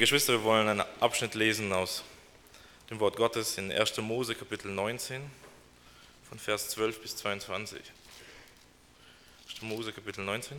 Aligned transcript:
Geschwister, 0.00 0.32
wir 0.32 0.44
wollen 0.44 0.66
einen 0.66 0.84
Abschnitt 1.00 1.34
lesen 1.34 1.70
aus 1.74 2.02
dem 2.88 2.98
Wort 3.00 3.16
Gottes 3.16 3.58
in 3.58 3.70
1. 3.70 3.98
Mose 3.98 4.34
Kapitel 4.34 4.70
19 4.70 5.20
von 6.26 6.38
Vers 6.38 6.70
12 6.70 7.02
bis 7.02 7.16
22. 7.16 7.78
1. 9.46 9.60
Mose 9.60 9.92
Kapitel 9.92 10.24
19 10.24 10.56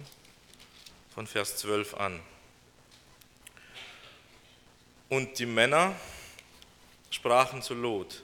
von 1.16 1.26
Vers 1.26 1.58
12 1.58 1.96
an. 1.96 2.20
Und 5.10 5.40
die 5.40 5.48
Männer 5.48 5.96
sprachen 7.10 7.64
zu 7.64 7.74
Lot, 7.74 8.22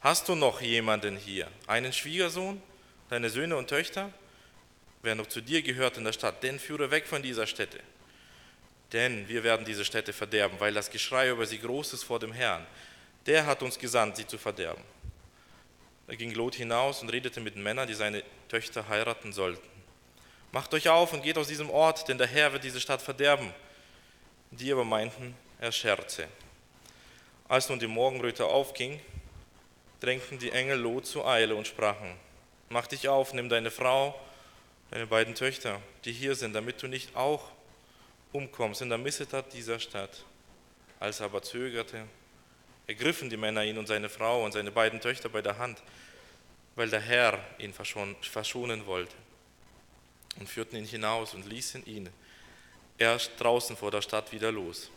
hast 0.00 0.26
du 0.26 0.36
noch 0.36 0.62
jemanden 0.62 1.18
hier, 1.18 1.50
einen 1.66 1.92
Schwiegersohn, 1.92 2.62
deine 3.10 3.28
Söhne 3.28 3.58
und 3.58 3.68
Töchter, 3.68 4.10
wer 5.02 5.16
noch 5.16 5.26
zu 5.26 5.42
dir 5.42 5.60
gehört 5.60 5.98
in 5.98 6.04
der 6.04 6.14
Stadt, 6.14 6.42
den 6.42 6.58
führe 6.58 6.90
weg 6.90 7.06
von 7.06 7.20
dieser 7.20 7.46
Stätte 7.46 7.82
denn 8.92 9.28
wir 9.28 9.42
werden 9.44 9.66
diese 9.66 9.84
Städte 9.84 10.12
verderben, 10.12 10.58
weil 10.60 10.74
das 10.74 10.90
Geschrei 10.90 11.30
über 11.30 11.46
sie 11.46 11.58
groß 11.58 11.92
ist 11.92 12.04
vor 12.04 12.18
dem 12.18 12.32
Herrn. 12.32 12.66
Der 13.26 13.46
hat 13.46 13.62
uns 13.62 13.78
gesandt, 13.78 14.16
sie 14.16 14.26
zu 14.26 14.38
verderben. 14.38 14.82
Da 16.06 16.14
ging 16.14 16.32
Lot 16.34 16.54
hinaus 16.54 17.02
und 17.02 17.08
redete 17.08 17.40
mit 17.40 17.56
Männern, 17.56 17.88
die 17.88 17.94
seine 17.94 18.22
Töchter 18.48 18.88
heiraten 18.88 19.32
sollten. 19.32 19.68
Macht 20.52 20.72
euch 20.72 20.88
auf 20.88 21.12
und 21.12 21.22
geht 21.22 21.36
aus 21.36 21.48
diesem 21.48 21.68
Ort, 21.68 22.08
denn 22.08 22.18
der 22.18 22.28
Herr 22.28 22.52
wird 22.52 22.62
diese 22.62 22.80
Stadt 22.80 23.02
verderben. 23.02 23.52
Die 24.52 24.70
aber 24.70 24.84
meinten, 24.84 25.34
er 25.60 25.72
scherze. 25.72 26.28
Als 27.48 27.68
nun 27.68 27.80
die 27.80 27.88
Morgenröte 27.88 28.46
aufging, 28.46 29.00
drängten 30.00 30.38
die 30.38 30.52
Engel 30.52 30.78
Lot 30.78 31.06
zur 31.06 31.26
Eile 31.26 31.56
und 31.56 31.66
sprachen, 31.66 32.16
mach 32.68 32.86
dich 32.86 33.08
auf, 33.08 33.32
nimm 33.32 33.48
deine 33.48 33.70
Frau, 33.70 34.18
deine 34.90 35.06
beiden 35.06 35.34
Töchter, 35.34 35.80
die 36.04 36.12
hier 36.12 36.36
sind, 36.36 36.54
damit 36.54 36.82
du 36.82 36.86
nicht 36.86 37.16
auch 37.16 37.50
umkommst 38.36 38.82
in 38.82 38.88
der 38.88 38.98
Missetat 38.98 39.52
dieser 39.52 39.80
Stadt. 39.80 40.24
Als 41.00 41.20
er 41.20 41.26
aber 41.26 41.42
zögerte, 41.42 42.04
ergriffen 42.86 43.28
die 43.28 43.36
Männer 43.36 43.64
ihn 43.64 43.78
und 43.78 43.86
seine 43.86 44.08
Frau 44.08 44.44
und 44.44 44.52
seine 44.52 44.70
beiden 44.70 45.00
Töchter 45.00 45.28
bei 45.28 45.42
der 45.42 45.58
Hand, 45.58 45.82
weil 46.74 46.88
der 46.88 47.00
Herr 47.00 47.38
ihn 47.58 47.72
verschonen 47.72 48.86
wollte, 48.86 49.14
und 50.38 50.48
führten 50.48 50.76
ihn 50.76 50.84
hinaus 50.84 51.34
und 51.34 51.46
ließen 51.46 51.84
ihn 51.86 52.08
erst 52.98 53.32
draußen 53.38 53.76
vor 53.76 53.90
der 53.90 54.02
Stadt 54.02 54.32
wieder 54.32 54.52
los. 54.52 54.90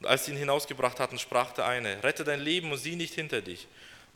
Und 0.00 0.06
als 0.06 0.26
sie 0.26 0.32
ihn 0.32 0.38
hinausgebracht 0.38 1.00
hatten, 1.00 1.18
sprach 1.18 1.52
der 1.52 1.66
eine, 1.66 2.02
rette 2.04 2.24
dein 2.24 2.40
Leben 2.40 2.70
und 2.70 2.78
sieh 2.78 2.96
nicht 2.96 3.14
hinter 3.14 3.40
dich. 3.40 3.66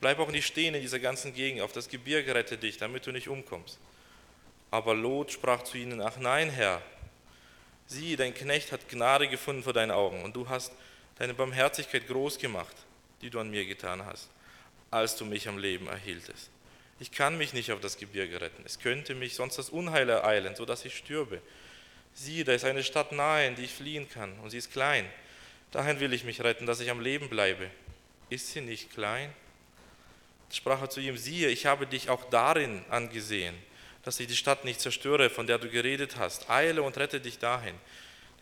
Bleib 0.01 0.19
auch 0.19 0.31
nicht 0.31 0.47
stehen 0.47 0.75
in 0.75 0.83
dieser 0.83 0.99
ganzen 0.99 1.35
Gegend, 1.35 1.63
auf 1.63 1.73
das 1.73 1.89
Gebirge 1.89 2.35
rette 2.35 2.59
dich, 2.59 2.77
damit 2.77 3.07
du 3.07 3.13
nicht 3.13 3.29
umkommst. 3.29 3.79
Aber 4.71 4.95
Lot 4.95 5.33
sprach 5.33 5.63
zu 5.63 5.79
ihnen, 5.79 6.01
ach 6.01 6.17
nein, 6.19 6.51
Herr, 6.51 6.83
Sieh, 7.91 8.15
dein 8.15 8.33
Knecht 8.33 8.71
hat 8.71 8.89
Gnade 8.89 9.27
gefunden 9.27 9.65
vor 9.65 9.73
deinen 9.73 9.91
Augen 9.91 10.23
und 10.23 10.37
du 10.37 10.49
hast 10.49 10.73
deine 11.19 11.35
Barmherzigkeit 11.35 12.07
groß 12.07 12.39
gemacht, 12.39 12.77
die 13.21 13.31
du 13.31 13.41
an 13.41 13.51
mir 13.51 13.67
getan 13.67 14.07
hast, 14.07 14.31
als 14.93 15.17
du 15.17 15.25
mich 15.25 15.49
am 15.49 15.59
Leben 15.59 15.89
erhieltest. 15.89 16.51
Ich 17.01 17.11
kann 17.11 17.37
mich 17.37 17.53
nicht 17.53 17.73
auf 17.73 17.81
das 17.81 17.97
Gebirge 17.97 18.41
retten. 18.41 18.63
Es 18.65 18.79
könnte 18.79 19.17
mich 19.17 19.35
sonst 19.35 19.59
das 19.59 19.71
Unheil 19.71 20.09
ereilen, 20.09 20.55
sodass 20.55 20.85
ich 20.85 20.97
stürbe. 20.97 21.43
Siehe, 22.15 22.45
da 22.45 22.53
ist 22.53 22.65
eine 22.65 22.85
Stadt 22.85 23.11
nahe, 23.11 23.49
in 23.49 23.57
die 23.57 23.65
ich 23.65 23.75
fliehen 23.75 24.09
kann, 24.09 24.39
und 24.39 24.51
sie 24.51 24.59
ist 24.59 24.73
klein. 24.73 25.11
Dahin 25.73 25.99
will 25.99 26.13
ich 26.13 26.23
mich 26.23 26.45
retten, 26.45 26.67
dass 26.67 26.79
ich 26.79 26.91
am 26.91 27.01
Leben 27.01 27.29
bleibe. 27.29 27.73
Ist 28.29 28.53
sie 28.53 28.61
nicht 28.61 28.93
klein? 28.93 29.33
Sprach 30.53 30.81
er 30.81 30.91
zu 30.91 31.01
ihm, 31.01 31.17
siehe, 31.17 31.49
ich 31.49 31.67
habe 31.67 31.89
dich 31.89 32.09
auch 32.09 32.25
darin 32.31 32.85
angesehen 32.89 33.57
dass 34.03 34.21
ich 34.21 34.27
die 34.27 34.37
Stadt 34.37 34.65
nicht 34.65 34.81
zerstöre, 34.81 35.31
von 35.31 35.47
der 35.47 35.59
du 35.59 35.69
geredet 35.69 36.17
hast. 36.17 36.49
Eile 36.49 36.83
und 36.83 36.97
rette 36.97 37.21
dich 37.21 37.39
dahin, 37.39 37.75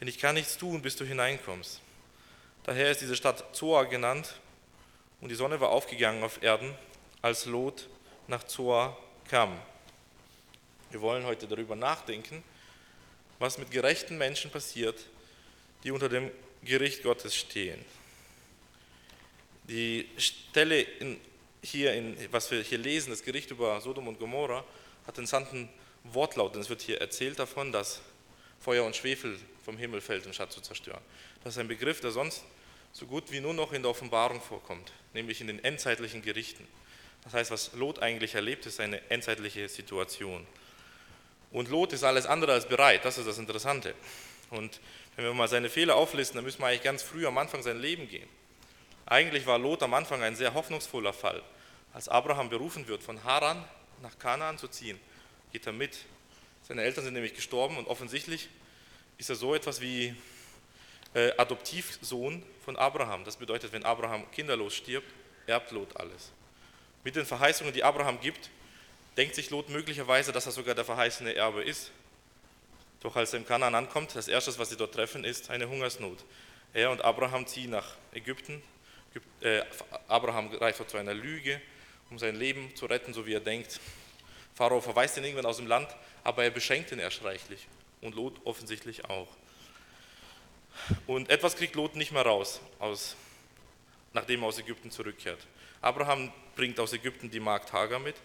denn 0.00 0.08
ich 0.08 0.18
kann 0.18 0.34
nichts 0.34 0.56
tun, 0.56 0.82
bis 0.82 0.96
du 0.96 1.04
hineinkommst. 1.04 1.80
Daher 2.64 2.90
ist 2.90 3.00
diese 3.00 3.16
Stadt 3.16 3.56
Zoar 3.56 3.86
genannt 3.86 4.34
und 5.20 5.30
die 5.30 5.34
Sonne 5.34 5.60
war 5.60 5.70
aufgegangen 5.70 6.22
auf 6.22 6.42
Erden, 6.42 6.74
als 7.22 7.46
Lot 7.46 7.88
nach 8.26 8.44
Zoar 8.44 8.96
kam. 9.28 9.58
Wir 10.90 11.00
wollen 11.00 11.24
heute 11.24 11.46
darüber 11.46 11.76
nachdenken, 11.76 12.42
was 13.38 13.58
mit 13.58 13.70
gerechten 13.70 14.18
Menschen 14.18 14.50
passiert, 14.50 14.98
die 15.84 15.90
unter 15.90 16.08
dem 16.08 16.30
Gericht 16.62 17.02
Gottes 17.02 17.34
stehen. 17.34 17.84
Die 19.64 20.08
Stelle 20.16 20.80
in, 20.80 21.20
hier, 21.62 21.92
in, 21.92 22.16
was 22.30 22.50
wir 22.50 22.62
hier 22.62 22.78
lesen, 22.78 23.10
das 23.10 23.22
Gericht 23.22 23.50
über 23.50 23.80
Sodom 23.80 24.08
und 24.08 24.18
Gomorra, 24.18 24.64
hat 25.08 25.16
den 25.16 25.26
santen 25.26 25.68
Wortlaut, 26.04 26.54
denn 26.54 26.60
es 26.60 26.68
wird 26.68 26.82
hier 26.82 27.00
erzählt 27.00 27.38
davon, 27.38 27.72
dass 27.72 28.00
Feuer 28.60 28.84
und 28.84 28.94
Schwefel 28.94 29.38
vom 29.64 29.78
Himmel 29.78 30.00
fällt, 30.00 30.26
um 30.26 30.32
Stadt 30.32 30.52
zu 30.52 30.60
zerstören. 30.60 31.00
Das 31.42 31.54
ist 31.54 31.58
ein 31.58 31.66
Begriff, 31.66 32.00
der 32.00 32.10
sonst 32.10 32.44
so 32.92 33.06
gut 33.06 33.32
wie 33.32 33.40
nur 33.40 33.54
noch 33.54 33.72
in 33.72 33.82
der 33.82 33.90
Offenbarung 33.90 34.40
vorkommt, 34.40 34.92
nämlich 35.14 35.40
in 35.40 35.46
den 35.46 35.64
endzeitlichen 35.64 36.22
Gerichten. 36.22 36.66
Das 37.24 37.32
heißt, 37.32 37.50
was 37.50 37.72
Lot 37.72 38.00
eigentlich 38.00 38.34
erlebt, 38.34 38.66
ist 38.66 38.80
eine 38.80 39.00
endzeitliche 39.10 39.68
Situation. 39.68 40.46
Und 41.50 41.70
Lot 41.70 41.94
ist 41.94 42.04
alles 42.04 42.26
andere 42.26 42.52
als 42.52 42.68
bereit, 42.68 43.04
das 43.04 43.16
ist 43.18 43.26
das 43.26 43.38
Interessante. 43.38 43.94
Und 44.50 44.80
wenn 45.16 45.24
wir 45.24 45.34
mal 45.34 45.48
seine 45.48 45.70
Fehler 45.70 45.96
auflisten, 45.96 46.36
dann 46.36 46.44
müssen 46.44 46.60
wir 46.60 46.66
eigentlich 46.66 46.82
ganz 46.82 47.02
früh 47.02 47.26
am 47.26 47.38
Anfang 47.38 47.62
sein 47.62 47.80
Leben 47.80 48.08
gehen. 48.08 48.28
Eigentlich 49.06 49.46
war 49.46 49.58
Lot 49.58 49.82
am 49.82 49.94
Anfang 49.94 50.22
ein 50.22 50.36
sehr 50.36 50.52
hoffnungsvoller 50.52 51.14
Fall. 51.14 51.42
Als 51.94 52.08
Abraham 52.08 52.50
berufen 52.50 52.86
wird 52.88 53.02
von 53.02 53.24
Haran 53.24 53.64
nach 54.02 54.18
Kanaan 54.18 54.58
zu 54.58 54.68
ziehen, 54.68 54.98
geht 55.52 55.66
er 55.66 55.72
mit. 55.72 55.98
Seine 56.66 56.82
Eltern 56.82 57.04
sind 57.04 57.14
nämlich 57.14 57.34
gestorben 57.34 57.76
und 57.76 57.86
offensichtlich 57.86 58.48
ist 59.16 59.30
er 59.30 59.36
so 59.36 59.54
etwas 59.54 59.80
wie 59.80 60.14
äh, 61.14 61.32
Adoptivsohn 61.36 62.42
von 62.64 62.76
Abraham. 62.76 63.24
Das 63.24 63.36
bedeutet, 63.36 63.72
wenn 63.72 63.84
Abraham 63.84 64.30
kinderlos 64.30 64.74
stirbt, 64.74 65.10
erbt 65.46 65.70
Lot 65.72 65.96
alles. 65.96 66.30
Mit 67.04 67.16
den 67.16 67.26
Verheißungen, 67.26 67.72
die 67.72 67.84
Abraham 67.84 68.20
gibt, 68.20 68.50
denkt 69.16 69.34
sich 69.34 69.50
Lot 69.50 69.68
möglicherweise, 69.70 70.32
dass 70.32 70.46
er 70.46 70.52
sogar 70.52 70.74
der 70.74 70.84
verheißene 70.84 71.34
Erbe 71.34 71.62
ist. 71.62 71.90
Doch 73.00 73.16
als 73.16 73.32
er 73.32 73.38
im 73.38 73.46
Kanaan 73.46 73.74
ankommt, 73.74 74.14
das 74.14 74.28
Erste, 74.28 74.56
was 74.58 74.70
sie 74.70 74.76
dort 74.76 74.94
treffen, 74.94 75.24
ist 75.24 75.50
eine 75.50 75.68
Hungersnot. 75.68 76.24
Er 76.74 76.90
und 76.90 77.02
Abraham 77.02 77.46
ziehen 77.46 77.70
nach 77.70 77.96
Ägypten. 78.12 78.62
Äh, 79.40 79.62
Abraham 80.06 80.50
greift 80.50 80.90
zu 80.90 80.96
einer 80.96 81.14
Lüge 81.14 81.60
um 82.10 82.18
sein 82.18 82.36
Leben 82.36 82.74
zu 82.74 82.86
retten, 82.86 83.12
so 83.12 83.26
wie 83.26 83.34
er 83.34 83.40
denkt. 83.40 83.80
Pharao 84.54 84.80
verweist 84.80 85.16
ihn 85.16 85.24
irgendwann 85.24 85.46
aus 85.46 85.58
dem 85.58 85.66
Land, 85.66 85.88
aber 86.24 86.44
er 86.44 86.50
beschenkt 86.50 86.90
ihn 86.92 86.98
erst 86.98 87.22
reichlich 87.22 87.66
und 88.00 88.14
Lot 88.14 88.34
offensichtlich 88.44 89.04
auch. 89.04 89.28
Und 91.06 91.30
etwas 91.30 91.56
kriegt 91.56 91.74
Lot 91.74 91.96
nicht 91.96 92.12
mehr 92.12 92.22
raus, 92.22 92.60
aus, 92.78 93.16
nachdem 94.12 94.42
er 94.42 94.48
aus 94.48 94.58
Ägypten 94.58 94.90
zurückkehrt. 94.90 95.46
Abraham 95.80 96.32
bringt 96.56 96.78
aus 96.80 96.92
Ägypten 96.92 97.30
die 97.30 97.40
Magd 97.40 97.72
Hagar 97.72 97.98
mit, 97.98 98.16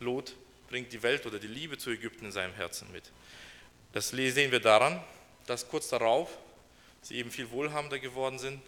Lot 0.00 0.34
bringt 0.68 0.92
die 0.92 1.02
Welt 1.02 1.26
oder 1.26 1.38
die 1.38 1.46
Liebe 1.46 1.76
zu 1.78 1.90
Ägypten 1.90 2.26
in 2.26 2.32
seinem 2.32 2.54
Herzen 2.54 2.90
mit. 2.92 3.10
Das 3.92 4.08
sehen 4.08 4.50
wir 4.50 4.60
daran, 4.60 5.02
dass 5.46 5.68
kurz 5.68 5.88
darauf 5.88 6.30
sie 7.02 7.16
eben 7.16 7.30
viel 7.30 7.50
wohlhabender 7.50 7.98
geworden 7.98 8.38
sind 8.38 8.62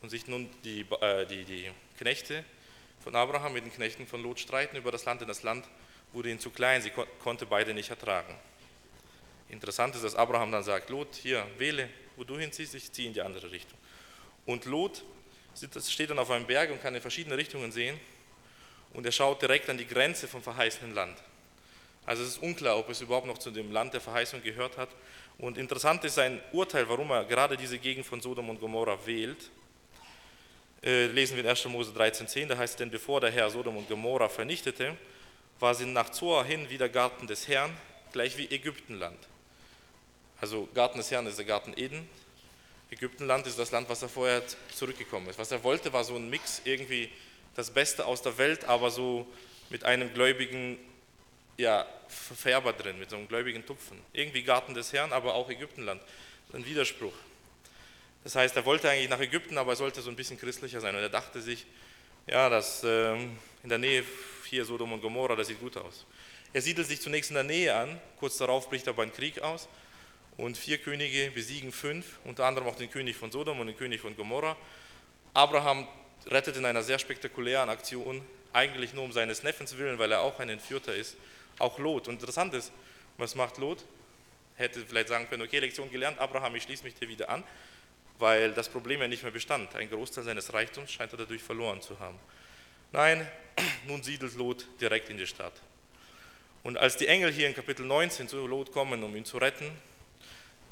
und 0.00 0.08
sich 0.08 0.26
nun 0.26 0.48
die, 0.64 0.86
äh, 1.00 1.26
die, 1.26 1.44
die 1.44 1.70
Knechte 1.98 2.44
von 3.02 3.14
Abraham 3.16 3.54
mit 3.54 3.64
den 3.64 3.72
Knechten 3.72 4.06
von 4.06 4.22
Lot 4.22 4.38
streiten 4.38 4.76
über 4.76 4.92
das 4.92 5.04
Land, 5.04 5.20
denn 5.20 5.28
das 5.28 5.42
Land 5.42 5.66
wurde 6.12 6.30
ihnen 6.30 6.38
zu 6.38 6.50
klein, 6.50 6.82
sie 6.82 6.90
kon 6.90 7.06
konnte 7.22 7.46
beide 7.46 7.74
nicht 7.74 7.90
ertragen. 7.90 8.34
Interessant 9.48 9.94
ist, 9.94 10.04
dass 10.04 10.14
Abraham 10.14 10.52
dann 10.52 10.62
sagt, 10.62 10.88
Lot, 10.90 11.14
hier, 11.14 11.46
wähle, 11.58 11.88
wo 12.16 12.24
du 12.24 12.38
hinziehst, 12.38 12.74
ich 12.74 12.92
ziehe 12.92 13.08
in 13.08 13.14
die 13.14 13.22
andere 13.22 13.50
Richtung. 13.50 13.78
Und 14.46 14.64
Lot 14.64 15.04
steht 15.86 16.10
dann 16.10 16.18
auf 16.18 16.30
einem 16.30 16.46
Berg 16.46 16.70
und 16.70 16.80
kann 16.80 16.94
in 16.94 17.00
verschiedene 17.00 17.36
Richtungen 17.36 17.72
sehen 17.72 17.98
und 18.94 19.04
er 19.04 19.12
schaut 19.12 19.42
direkt 19.42 19.68
an 19.68 19.78
die 19.78 19.86
Grenze 19.86 20.28
vom 20.28 20.42
verheißenen 20.42 20.94
Land. 20.94 21.18
Also 22.04 22.22
es 22.22 22.30
ist 22.30 22.42
unklar, 22.42 22.78
ob 22.78 22.88
es 22.88 23.00
überhaupt 23.00 23.26
noch 23.26 23.38
zu 23.38 23.50
dem 23.50 23.70
Land 23.70 23.94
der 23.94 24.00
Verheißung 24.00 24.42
gehört 24.42 24.76
hat. 24.76 24.88
Und 25.38 25.56
interessant 25.56 26.04
ist 26.04 26.16
sein 26.16 26.40
Urteil, 26.52 26.88
warum 26.88 27.10
er 27.10 27.24
gerade 27.24 27.56
diese 27.56 27.78
Gegend 27.78 28.06
von 28.06 28.20
Sodom 28.20 28.48
und 28.50 28.60
Gomorra 28.60 28.98
wählt. 29.06 29.50
Äh, 30.82 31.06
lesen 31.06 31.36
wir 31.36 31.44
in 31.44 31.50
1. 31.50 31.64
Mose 31.66 31.92
13,10, 31.92 32.46
da 32.46 32.58
heißt 32.58 32.74
es, 32.74 32.76
denn 32.76 32.90
bevor 32.90 33.20
der 33.20 33.30
Herr 33.30 33.50
Sodom 33.50 33.76
und 33.76 33.88
Gomorra 33.88 34.28
vernichtete, 34.28 34.96
war 35.60 35.74
sie 35.74 35.86
nach 35.86 36.10
Zoar 36.10 36.44
hin 36.44 36.68
wieder 36.70 36.88
Garten 36.88 37.28
des 37.28 37.46
Herrn, 37.46 37.76
gleich 38.12 38.36
wie 38.36 38.46
Ägyptenland. 38.46 39.18
Also 40.40 40.68
Garten 40.74 40.98
des 40.98 41.10
Herrn 41.12 41.26
ist 41.26 41.38
der 41.38 41.44
Garten 41.44 41.72
Eden, 41.76 42.08
Ägyptenland 42.90 43.46
ist 43.46 43.58
das 43.58 43.70
Land, 43.70 43.88
was 43.88 44.02
er 44.02 44.08
vorher 44.08 44.42
zurückgekommen 44.74 45.28
ist. 45.28 45.38
Was 45.38 45.50
er 45.50 45.64
wollte, 45.64 45.92
war 45.92 46.04
so 46.04 46.16
ein 46.16 46.28
Mix, 46.28 46.60
irgendwie 46.64 47.10
das 47.54 47.70
Beste 47.70 48.04
aus 48.04 48.20
der 48.20 48.36
Welt, 48.36 48.64
aber 48.64 48.90
so 48.90 49.26
mit 49.70 49.84
einem 49.84 50.12
gläubigen 50.12 50.78
ja, 51.56 51.86
Verfärber 52.08 52.72
drin, 52.72 52.98
mit 52.98 53.08
so 53.08 53.16
einem 53.16 53.28
gläubigen 53.28 53.64
Tupfen. 53.64 53.98
Irgendwie 54.12 54.42
Garten 54.42 54.74
des 54.74 54.92
Herrn, 54.92 55.12
aber 55.12 55.34
auch 55.34 55.48
Ägyptenland. 55.48 56.02
Ein 56.52 56.66
Widerspruch. 56.66 57.14
Das 58.24 58.36
heißt, 58.36 58.56
er 58.56 58.64
wollte 58.64 58.88
eigentlich 58.88 59.08
nach 59.08 59.20
Ägypten, 59.20 59.58
aber 59.58 59.72
er 59.72 59.76
sollte 59.76 60.00
so 60.00 60.10
ein 60.10 60.16
bisschen 60.16 60.38
christlicher 60.38 60.80
sein. 60.80 60.94
Und 60.94 61.02
er 61.02 61.08
dachte 61.08 61.40
sich, 61.40 61.66
ja, 62.26 62.48
das 62.48 62.82
ähm, 62.84 63.36
in 63.62 63.68
der 63.68 63.78
Nähe 63.78 64.04
hier 64.48 64.64
Sodom 64.64 64.92
und 64.92 65.00
Gomorra, 65.00 65.34
das 65.34 65.48
sieht 65.48 65.60
gut 65.60 65.76
aus. 65.76 66.06
Er 66.52 66.60
siedelt 66.60 66.86
sich 66.86 67.00
zunächst 67.00 67.30
in 67.30 67.34
der 67.34 67.44
Nähe 67.44 67.74
an, 67.74 68.00
kurz 68.18 68.36
darauf 68.36 68.68
bricht 68.68 68.86
aber 68.86 69.02
ein 69.02 69.12
Krieg 69.12 69.40
aus 69.40 69.68
und 70.36 70.58
vier 70.58 70.78
Könige 70.78 71.30
besiegen 71.30 71.72
fünf, 71.72 72.18
unter 72.24 72.44
anderem 72.44 72.68
auch 72.68 72.76
den 72.76 72.90
König 72.90 73.16
von 73.16 73.32
Sodom 73.32 73.58
und 73.60 73.68
den 73.68 73.76
König 73.76 74.00
von 74.00 74.14
Gomorra. 74.14 74.56
Abraham 75.32 75.88
rettet 76.26 76.56
in 76.56 76.66
einer 76.66 76.82
sehr 76.82 76.98
spektakulären 76.98 77.70
Aktion, 77.70 78.22
eigentlich 78.52 78.92
nur 78.92 79.04
um 79.04 79.12
seines 79.12 79.42
Neffens 79.42 79.78
willen, 79.78 79.98
weil 79.98 80.12
er 80.12 80.20
auch 80.20 80.38
ein 80.38 80.50
Entführter 80.50 80.94
ist, 80.94 81.16
auch 81.58 81.78
Lot. 81.78 82.08
Und 82.08 82.14
interessant 82.14 82.52
ist, 82.54 82.70
was 83.16 83.34
macht 83.34 83.56
Lot? 83.58 83.84
Hätte 84.56 84.84
vielleicht 84.86 85.08
sagen 85.08 85.26
können, 85.28 85.42
okay, 85.42 85.58
Lektion 85.58 85.90
gelernt, 85.90 86.18
Abraham, 86.18 86.54
ich 86.54 86.64
schließe 86.64 86.84
mich 86.84 86.94
dir 86.94 87.08
wieder 87.08 87.30
an, 87.30 87.42
weil 88.18 88.52
das 88.52 88.68
Problem 88.68 89.00
ja 89.00 89.08
nicht 89.08 89.22
mehr 89.22 89.32
bestand. 89.32 89.74
Ein 89.74 89.90
Großteil 89.90 90.24
seines 90.24 90.52
Reichtums 90.52 90.90
scheint 90.90 91.12
er 91.12 91.18
dadurch 91.18 91.42
verloren 91.42 91.82
zu 91.82 91.98
haben. 91.98 92.18
Nein, 92.92 93.28
nun 93.86 94.02
siedelt 94.02 94.34
Lot 94.34 94.66
direkt 94.80 95.08
in 95.08 95.16
die 95.16 95.26
Stadt. 95.26 95.54
Und 96.62 96.76
als 96.78 96.96
die 96.96 97.08
Engel 97.08 97.32
hier 97.32 97.48
in 97.48 97.54
Kapitel 97.54 97.84
19 97.84 98.28
zu 98.28 98.46
Lot 98.46 98.72
kommen, 98.72 99.02
um 99.02 99.16
ihn 99.16 99.24
zu 99.24 99.38
retten, 99.38 99.70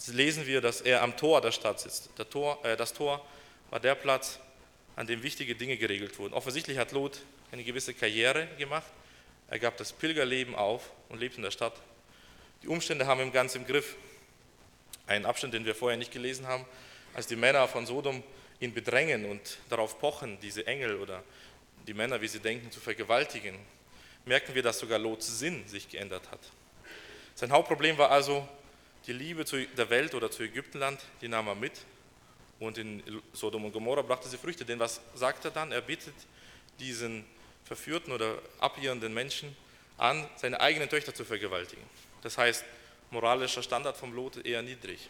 lesen 0.09 0.47
wir, 0.47 0.61
dass 0.61 0.81
er 0.81 1.03
am 1.03 1.17
Tor 1.17 1.41
der 1.41 1.53
Stadt 1.53 1.81
sitzt. 1.81 2.11
Tor, 2.31 2.65
äh, 2.65 2.77
das 2.77 2.93
Tor 2.93 3.27
war 3.71 3.81
der 3.81 3.95
Platz, 3.95 4.39
an 4.97 5.07
dem 5.07 5.23
wichtige 5.23 5.55
Dinge 5.55 5.77
geregelt 5.77 6.19
wurden. 6.19 6.35
Offensichtlich 6.35 6.79
hat 6.79 6.93
Lot 6.93 7.21
eine 7.53 7.65
gewisse 7.65 7.95
Karriere 7.95 8.47
gemacht. 8.59 8.87
Er 9.49 9.59
gab 9.59 9.77
das 9.77 9.93
Pilgerleben 9.93 10.55
auf 10.55 10.91
und 11.09 11.19
lebt 11.19 11.37
in 11.37 11.43
der 11.43 11.51
Stadt. 11.51 11.75
Die 12.63 12.69
Umstände 12.69 13.07
haben 13.07 13.21
ihn 13.21 13.33
ganz 13.33 13.55
im 13.55 13.67
Griff. 13.67 13.97
Ein 15.07 15.27
Abschnitt, 15.27 15.55
den 15.55 15.65
wir 15.65 15.75
vorher 15.75 15.97
nicht 15.97 16.13
gelesen 16.13 16.47
haben, 16.47 16.65
als 17.15 17.27
die 17.27 17.37
Männer 17.37 17.67
von 17.69 17.87
Sodom 17.87 18.23
ihn 18.61 18.75
bedrängen 18.75 19.25
und 19.25 19.59
darauf 19.69 19.99
pochen, 19.99 20.39
diese 20.41 20.67
Engel 20.67 20.97
oder 20.97 21.23
die 21.87 21.95
Männer, 21.95 22.21
wie 22.21 22.29
sie 22.29 22.41
denken, 22.41 22.71
zu 22.71 22.81
vergewaltigen, 22.81 23.59
merken 24.25 24.55
wir, 24.55 24.63
dass 24.63 24.79
sogar 24.79 24.99
Lots 24.99 25.39
Sinn 25.39 25.67
sich 25.67 25.89
geändert 25.89 26.31
hat. 26.31 26.41
Sein 27.35 27.51
Hauptproblem 27.51 27.97
war 27.97 28.11
also 28.11 28.47
die 29.07 29.13
Liebe 29.13 29.45
zu 29.45 29.65
der 29.67 29.89
Welt 29.89 30.15
oder 30.15 30.31
zu 30.31 30.43
Ägyptenland, 30.43 31.01
die 31.21 31.29
nahm 31.29 31.49
er 31.49 31.55
mit 31.55 31.73
und 32.59 32.77
in 32.77 33.03
Sodom 33.33 33.65
und 33.65 33.73
Gomorra 33.73 34.03
brachte 34.03 34.29
sie 34.29 34.37
Früchte. 34.37 34.65
Denn 34.65 34.79
was 34.79 35.01
sagt 35.15 35.47
er 35.47 35.51
dann? 35.51 35.73
Er 35.73 35.81
bittet 35.81 36.15
diesen 36.79 37.25
verführten 37.65 38.13
oder 38.13 38.39
abirrenden 38.59 39.15
Menschen 39.15 39.57
an, 39.97 40.29
seine 40.37 40.61
eigenen 40.61 40.89
Töchter 40.89 41.15
zu 41.15 41.25
vergewaltigen. 41.25 41.83
Das 42.23 42.37
heißt, 42.37 42.65
moralischer 43.11 43.63
Standard 43.63 43.97
vom 43.97 44.13
Lot 44.13 44.45
eher 44.45 44.63
niedrig. 44.63 45.09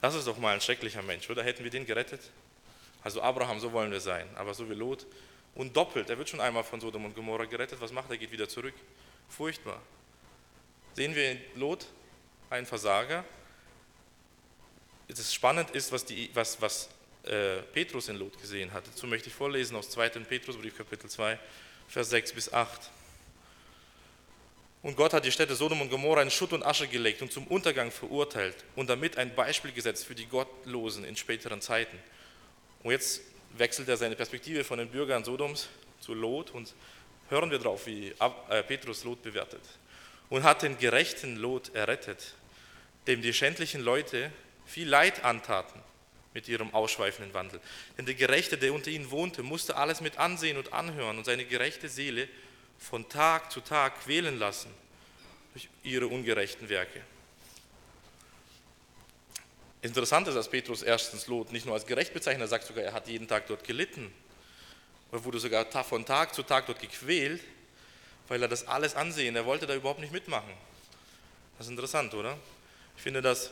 Das 0.00 0.14
ist 0.14 0.26
doch 0.26 0.38
mal 0.38 0.54
ein 0.54 0.60
schrecklicher 0.60 1.02
Mensch, 1.02 1.28
oder? 1.28 1.42
Hätten 1.42 1.62
wir 1.62 1.70
den 1.70 1.84
gerettet? 1.86 2.20
Also 3.02 3.22
Abraham, 3.22 3.60
so 3.60 3.72
wollen 3.72 3.90
wir 3.90 4.00
sein, 4.00 4.26
aber 4.34 4.54
so 4.54 4.68
wie 4.68 4.74
Lot. 4.74 5.06
Und 5.54 5.76
doppelt, 5.76 6.08
er 6.10 6.18
wird 6.18 6.28
schon 6.28 6.40
einmal 6.40 6.64
von 6.64 6.80
Sodom 6.80 7.04
und 7.04 7.14
Gomorra 7.14 7.44
gerettet, 7.44 7.80
was 7.80 7.92
macht 7.92 8.10
er? 8.10 8.16
Geht 8.16 8.30
wieder 8.30 8.48
zurück. 8.48 8.74
Furchtbar. 9.28 9.80
Sehen 10.94 11.14
wir 11.14 11.32
in 11.32 11.40
Lot 11.56 11.86
einen 12.50 12.66
Versager, 12.66 13.24
das 15.08 15.34
spannend 15.34 15.70
ist, 15.70 15.90
was, 15.92 16.04
die, 16.04 16.30
was, 16.34 16.60
was 16.60 16.88
äh, 17.24 17.62
Petrus 17.72 18.08
in 18.08 18.16
Lot 18.16 18.40
gesehen 18.40 18.72
hat. 18.72 18.86
Dazu 18.86 19.06
möchte 19.06 19.28
ich 19.28 19.34
vorlesen 19.34 19.76
aus 19.76 19.90
2. 19.90 20.08
Petrusbrief, 20.10 20.76
Kapitel 20.76 21.10
2, 21.10 21.38
Vers 21.88 22.10
6 22.10 22.32
bis 22.32 22.52
8. 22.52 22.90
Und 24.82 24.96
Gott 24.96 25.12
hat 25.12 25.24
die 25.24 25.32
Städte 25.32 25.54
Sodom 25.54 25.82
und 25.82 25.90
Gomorra 25.90 26.22
in 26.22 26.30
Schutt 26.30 26.54
und 26.54 26.64
Asche 26.64 26.88
gelegt 26.88 27.20
und 27.20 27.30
zum 27.30 27.46
Untergang 27.46 27.90
verurteilt 27.90 28.56
und 28.76 28.88
damit 28.88 29.18
ein 29.18 29.34
Beispiel 29.34 29.72
gesetzt 29.72 30.06
für 30.06 30.14
die 30.14 30.26
Gottlosen 30.26 31.04
in 31.04 31.16
späteren 31.16 31.60
Zeiten. 31.60 31.98
Und 32.82 32.92
jetzt 32.92 33.20
wechselt 33.58 33.88
er 33.88 33.98
seine 33.98 34.16
Perspektive 34.16 34.64
von 34.64 34.78
den 34.78 34.88
Bürgern 34.88 35.22
Sodoms 35.22 35.68
zu 36.00 36.14
Lot 36.14 36.50
und 36.52 36.72
hören 37.28 37.50
wir 37.50 37.58
drauf, 37.58 37.86
wie 37.86 38.14
äh, 38.48 38.62
Petrus 38.62 39.04
Lot 39.04 39.22
bewertet. 39.22 39.60
Und 40.30 40.44
hat 40.44 40.62
den 40.62 40.78
gerechten 40.78 41.36
Lot 41.36 41.74
errettet, 41.74 42.34
dem 43.06 43.20
die 43.20 43.34
schändlichen 43.34 43.82
Leute 43.82 44.32
viel 44.64 44.88
Leid 44.88 45.24
antaten 45.24 45.80
mit 46.32 46.48
ihrem 46.48 46.72
ausschweifenden 46.72 47.34
Wandel. 47.34 47.60
Denn 47.98 48.06
der 48.06 48.14
Gerechte, 48.14 48.56
der 48.56 48.72
unter 48.72 48.90
ihnen 48.90 49.10
wohnte, 49.10 49.42
musste 49.42 49.76
alles 49.76 50.00
mit 50.00 50.18
ansehen 50.18 50.56
und 50.56 50.72
anhören 50.72 51.18
und 51.18 51.24
seine 51.24 51.44
gerechte 51.44 51.88
Seele 51.88 52.28
von 52.80 53.08
Tag 53.08 53.52
zu 53.52 53.60
Tag 53.60 54.02
quälen 54.02 54.38
lassen 54.38 54.74
durch 55.52 55.68
ihre 55.84 56.08
ungerechten 56.08 56.68
Werke. 56.68 57.00
Interessant 59.82 60.26
ist, 60.26 60.34
dass 60.34 60.50
Petrus 60.50 60.82
erstens 60.82 61.26
Lot 61.28 61.52
nicht 61.52 61.64
nur 61.64 61.74
als 61.74 61.86
gerecht 61.86 62.12
bezeichnet, 62.12 62.42
er 62.42 62.48
sagt 62.48 62.66
sogar, 62.66 62.82
er 62.82 62.92
hat 62.92 63.06
jeden 63.06 63.28
Tag 63.28 63.46
dort 63.46 63.62
gelitten. 63.62 64.12
Er 65.12 65.24
wurde 65.24 65.38
sogar 65.38 65.66
von 65.84 66.04
Tag 66.04 66.34
zu 66.34 66.42
Tag 66.42 66.66
dort 66.66 66.80
gequält, 66.80 67.42
weil 68.28 68.42
er 68.42 68.48
das 68.48 68.66
alles 68.66 68.94
ansehen. 68.94 69.36
Er 69.36 69.46
wollte 69.46 69.66
da 69.66 69.74
überhaupt 69.74 70.00
nicht 70.00 70.12
mitmachen. 70.12 70.52
Das 71.56 71.66
ist 71.66 71.70
interessant, 71.70 72.12
oder? 72.14 72.36
Ich 72.96 73.02
finde 73.02 73.22
das 73.22 73.50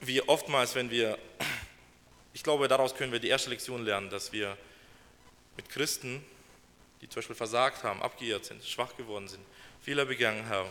wir 0.00 0.28
oftmals, 0.28 0.74
wenn 0.74 0.90
wir, 0.90 1.18
ich 2.32 2.42
glaube, 2.42 2.68
daraus 2.68 2.94
können 2.94 3.12
wir 3.12 3.20
die 3.20 3.28
erste 3.28 3.50
Lektion 3.50 3.84
lernen, 3.84 4.10
dass 4.10 4.32
wir 4.32 4.56
mit 5.56 5.68
Christen, 5.68 6.24
die 7.04 7.08
zum 7.10 7.20
Beispiel 7.20 7.36
versagt 7.36 7.84
haben, 7.84 8.00
abgeirrt 8.00 8.46
sind, 8.46 8.64
schwach 8.64 8.96
geworden 8.96 9.28
sind, 9.28 9.44
Fehler 9.82 10.06
begangen 10.06 10.48
haben, 10.48 10.70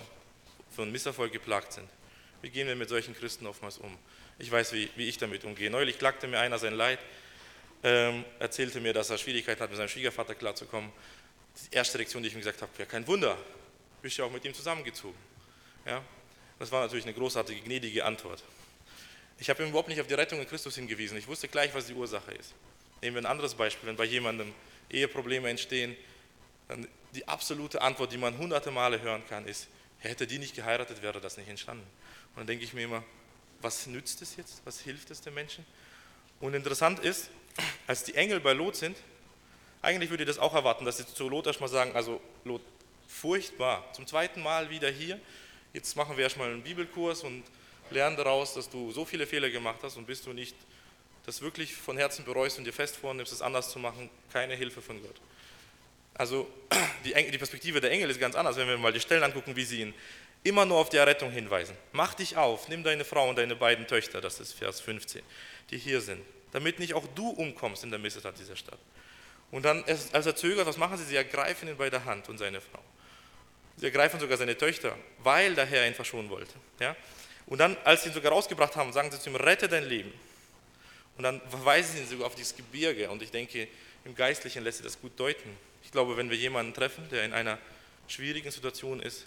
von 0.76 0.92
Misserfolg 0.92 1.32
geplagt 1.32 1.74
sind. 1.74 1.88
Wie 2.42 2.50
gehen 2.50 2.68
wir 2.68 2.76
mit 2.76 2.90
solchen 2.90 3.16
Christen 3.16 3.46
oftmals 3.46 3.78
um? 3.78 3.96
Ich 4.40 4.52
weiß, 4.52 4.74
wie, 4.74 4.90
wie 4.96 5.08
ich 5.08 5.20
damit 5.20 5.46
umgehe. 5.46 5.70
Neulich 5.70 6.00
klagte 6.00 6.28
mir 6.28 6.40
einer 6.40 6.58
sein 6.58 6.74
Leid, 6.74 6.98
ähm, 7.84 8.26
erzählte 8.40 8.82
mir, 8.82 8.94
dass 8.94 9.12
er 9.12 9.20
Schwierigkeiten 9.20 9.62
hat, 9.62 9.70
mit 9.70 9.78
seinem 9.78 9.90
Schwiegervater 9.90 10.34
klarzukommen. 10.34 10.92
Die 11.72 11.76
erste 11.76 12.00
Lektion, 12.00 12.24
die 12.24 12.30
ich 12.30 12.34
ihm 12.34 12.40
gesagt 12.40 12.64
habe, 12.64 12.72
ja, 12.80 12.86
kein 12.86 13.06
Wunder, 13.06 13.38
bist 14.02 14.18
ja 14.18 14.26
auch 14.26 14.32
mit 14.32 14.44
ihm 14.44 14.56
zusammengezogen. 14.56 15.20
Ja? 15.86 16.02
Das 16.58 16.72
war 16.72 16.82
natürlich 16.82 17.06
eine 17.06 17.14
großartige, 17.14 17.62
gnädige 17.62 18.06
Antwort. 18.06 18.44
Ich 19.38 19.52
habe 19.52 19.62
ihm 19.62 19.70
überhaupt 19.70 19.90
nicht 19.90 20.02
auf 20.02 20.08
die 20.08 20.16
Rettung 20.16 20.40
in 20.40 20.48
Christus 20.48 20.74
hingewiesen. 20.74 21.16
Ich 21.16 21.28
wusste 21.28 21.48
gleich, 21.48 21.76
was 21.76 21.86
die 21.86 21.94
Ursache 21.94 22.32
ist. 22.32 22.56
Nehmen 23.04 23.18
wir 23.18 23.22
ein 23.22 23.28
anderes 23.28 23.54
Beispiel. 23.54 23.88
Wenn 23.88 23.98
bei 23.98 24.06
jemandem 24.06 24.52
Eheprobleme 24.90 25.48
entstehen, 25.48 25.96
dann 26.68 26.88
die 27.14 27.28
absolute 27.28 27.82
Antwort, 27.82 28.12
die 28.12 28.18
man 28.18 28.38
hunderte 28.38 28.72
Male 28.72 29.02
hören 29.02 29.24
kann, 29.28 29.46
ist, 29.46 29.68
hätte 30.00 30.28
die 30.28 30.40
nicht 30.40 30.56
geheiratet, 30.56 31.02
wäre 31.02 31.22
das 31.22 31.38
nicht 31.38 31.50
entstanden. 31.50 31.86
Und 32.32 32.40
dann 32.40 32.48
denke 32.48 32.64
ich 32.64 32.74
mir 32.74 32.84
immer, 32.84 33.04
was 33.62 33.88
nützt 33.88 34.22
es 34.22 34.36
jetzt? 34.36 34.62
Was 34.66 34.80
hilft 34.80 35.12
es 35.12 35.22
den 35.22 35.34
Menschen? 35.34 35.66
Und 36.40 36.54
interessant 36.54 37.00
ist, 37.00 37.30
als 37.88 38.04
die 38.04 38.16
Engel 38.16 38.40
bei 38.40 38.54
Lot 38.54 38.76
sind, 38.76 38.98
eigentlich 39.82 40.10
würde 40.10 40.24
ich 40.24 40.28
das 40.28 40.40
auch 40.40 40.54
erwarten, 40.54 40.86
dass 40.86 40.98
sie 40.98 41.06
zu 41.06 41.30
Lot 41.30 41.48
erstmal 41.48 41.70
sagen, 41.70 41.96
also 41.96 42.22
Lot, 42.44 42.62
furchtbar, 43.08 43.92
zum 43.94 44.08
zweiten 44.08 44.42
Mal 44.42 44.70
wieder 44.70 44.90
hier, 44.90 45.20
jetzt 45.74 45.96
machen 45.96 46.18
wir 46.18 46.24
erstmal 46.24 46.50
einen 46.50 46.64
Bibelkurs 46.64 47.24
und 47.24 47.44
lern 47.90 48.18
daraus, 48.18 48.54
dass 48.54 48.70
du 48.70 48.92
so 48.92 49.06
viele 49.06 49.28
Fehler 49.28 49.50
gemacht 49.50 49.80
hast 49.84 49.98
und 49.98 50.06
bist 50.06 50.26
du 50.26 50.34
nicht 50.34 50.56
das 51.26 51.42
wirklich 51.42 51.74
von 51.74 51.98
Herzen 51.98 52.26
bereust 52.26 52.58
und 52.58 52.66
dir 52.66 52.74
fest 52.74 52.98
vornimmst, 52.98 53.32
es 53.32 53.42
anders 53.42 53.70
zu 53.70 53.80
machen, 53.80 54.10
keine 54.32 54.56
Hilfe 54.56 54.82
von 54.82 55.02
Gott. 55.02 55.16
Also 56.16 56.48
die, 57.06 57.14
die 57.14 57.38
Perspektive 57.38 57.82
der 57.82 57.92
Engel 57.92 58.10
ist 58.10 58.20
ganz 58.20 58.36
anders, 58.36 58.56
wenn 58.58 58.68
wir 58.68 58.78
mal 58.78 58.94
die 58.94 59.00
Stellen 59.00 59.24
angucken, 59.24 59.56
wie 59.56 59.66
sie 59.66 59.82
ihn 59.82 59.94
immer 60.44 60.66
nur 60.66 60.78
auf 60.78 60.90
die 60.90 60.98
Errettung 60.98 61.32
hinweisen. 61.32 61.76
Mach 61.92 62.14
dich 62.14 62.38
auf, 62.38 62.68
nimm 62.68 62.84
deine 62.84 63.06
Frau 63.06 63.30
und 63.30 63.38
deine 63.38 63.56
beiden 63.56 63.88
Töchter, 63.88 64.22
das 64.22 64.40
ist 64.40 64.54
Vers 64.54 64.82
15, 64.82 65.22
die 65.70 65.78
hier 65.78 66.02
sind, 66.02 66.22
damit 66.52 66.80
nicht 66.80 66.94
auch 66.94 67.06
du 67.16 67.30
umkommst 67.30 67.84
in 67.84 67.90
der 67.90 68.00
Missetat 68.00 68.38
dieser 68.38 68.56
Stadt. 68.56 68.80
Und 69.52 69.64
dann, 69.64 69.84
als 69.86 70.26
er 70.26 70.36
zögert, 70.36 70.66
was 70.66 70.78
machen 70.78 70.98
sie? 70.98 71.06
Sie 71.06 71.16
ergreifen 71.16 71.70
ihn 71.70 71.78
bei 71.78 71.90
der 71.90 72.04
Hand 72.06 72.28
und 72.28 72.40
seine 72.40 72.60
Frau. 72.60 72.80
Sie 73.78 73.86
ergreifen 73.86 74.20
sogar 74.20 74.38
seine 74.38 74.58
Töchter, 74.58 74.98
weil 75.20 75.56
der 75.56 75.66
Herr 75.66 75.88
ihn 75.88 75.94
verschonen 75.94 76.30
wollte. 76.30 76.54
Ja? 76.80 76.96
Und 77.46 77.60
dann, 77.60 77.78
als 77.84 78.04
sie 78.04 78.10
ihn 78.10 78.14
sogar 78.14 78.32
rausgebracht 78.32 78.76
haben, 78.76 78.92
sagen 78.94 79.12
sie 79.12 79.20
zu 79.20 79.30
ihm, 79.30 79.36
rette 79.36 79.68
dein 79.68 79.84
Leben. 79.84 80.12
Und 81.18 81.24
dann 81.24 81.42
verweisen 81.50 81.96
sie 81.96 82.02
ihn 82.02 82.08
sogar 82.08 82.28
auf 82.28 82.36
dieses 82.36 82.56
Gebirge. 82.56 83.10
Und 83.10 83.22
ich 83.22 83.32
denke, 83.32 83.68
im 84.06 84.16
Geistlichen 84.16 84.64
lässt 84.64 84.80
sich 84.80 84.86
das 84.86 85.00
gut 85.00 85.20
deuten. 85.20 85.56
Ich 85.84 85.92
glaube, 85.92 86.18
wenn 86.18 86.30
wir 86.30 86.38
jemanden 86.38 86.74
treffen, 86.74 87.08
der 87.10 87.26
in 87.26 87.34
einer 87.34 87.60
schwierigen 88.08 88.52
Situation 88.52 89.00
ist, 89.02 89.26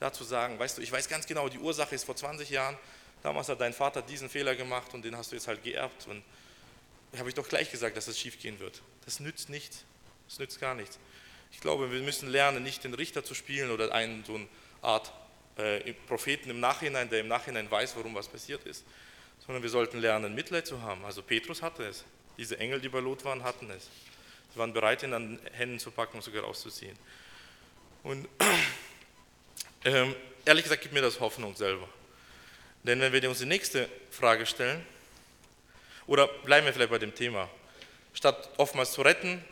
dazu 0.00 0.24
sagen, 0.24 0.58
weißt 0.58 0.78
du, 0.78 0.82
ich 0.82 0.92
weiß 0.92 1.08
ganz 1.08 1.26
genau, 1.26 1.48
die 1.48 1.58
Ursache 1.58 1.94
ist 1.94 2.04
vor 2.04 2.16
20 2.16 2.50
Jahren, 2.50 2.76
damals 3.22 3.48
hat 3.48 3.60
dein 3.60 3.72
Vater 3.72 4.02
diesen 4.02 4.28
Fehler 4.28 4.54
gemacht 4.54 4.94
und 4.94 5.04
den 5.04 5.16
hast 5.16 5.32
du 5.32 5.36
jetzt 5.36 5.48
halt 5.48 5.62
geerbt. 5.62 6.06
Und 6.06 6.22
habe 7.16 7.28
ich 7.28 7.34
doch 7.34 7.48
gleich 7.48 7.70
gesagt, 7.70 7.96
dass 7.96 8.08
es 8.08 8.18
schief 8.18 8.38
gehen 8.38 8.60
wird. 8.60 8.82
Das 9.04 9.20
nützt 9.20 9.48
nichts. 9.48 9.84
Das 10.28 10.38
nützt 10.38 10.60
gar 10.60 10.74
nichts. 10.74 10.98
Ich 11.52 11.60
glaube, 11.60 11.90
wir 11.90 12.00
müssen 12.00 12.28
lernen, 12.28 12.62
nicht 12.62 12.84
den 12.84 12.94
Richter 12.94 13.24
zu 13.24 13.34
spielen 13.34 13.70
oder 13.70 13.92
einen 13.92 14.24
so 14.24 14.34
eine 14.34 14.46
Art 14.82 15.12
äh, 15.56 15.94
Propheten 16.06 16.50
im 16.50 16.60
Nachhinein, 16.60 17.08
der 17.08 17.20
im 17.20 17.28
Nachhinein 17.28 17.70
weiß, 17.70 17.96
warum 17.96 18.14
was 18.14 18.28
passiert 18.28 18.64
ist, 18.64 18.84
sondern 19.46 19.62
wir 19.62 19.70
sollten 19.70 19.98
lernen, 19.98 20.34
Mitleid 20.34 20.66
zu 20.66 20.82
haben. 20.82 21.04
Also 21.04 21.22
Petrus 21.22 21.62
hatte 21.62 21.84
es. 21.84 22.04
Diese 22.36 22.58
Engel, 22.58 22.80
die 22.80 22.88
bei 22.88 23.00
Lot 23.00 23.24
waren, 23.24 23.42
hatten 23.42 23.70
es. 23.70 23.88
Sie 24.52 24.58
waren 24.58 24.72
bereit, 24.72 25.02
ihn 25.02 25.12
an 25.12 25.36
den 25.36 25.52
Händen 25.52 25.78
zu 25.78 25.90
packen 25.90 26.16
und 26.16 26.22
sogar 26.22 26.42
rauszuziehen. 26.44 26.96
Und 28.02 28.28
ähm, 29.84 30.14
ehrlich 30.44 30.64
gesagt 30.64 30.82
gibt 30.82 30.94
mir 30.94 31.02
das 31.02 31.20
Hoffnung 31.20 31.54
selber. 31.56 31.88
Denn 32.82 33.00
wenn 33.00 33.12
wir 33.12 33.28
uns 33.28 33.38
die 33.38 33.46
nächste 33.46 33.88
Frage 34.10 34.46
stellen, 34.46 34.84
oder 36.06 36.26
bleiben 36.26 36.66
wir 36.66 36.72
vielleicht 36.72 36.90
bei 36.90 36.98
dem 36.98 37.14
Thema, 37.14 37.50
statt 38.14 38.50
oftmals 38.56 38.92
zu 38.92 39.02
retten, 39.02 39.44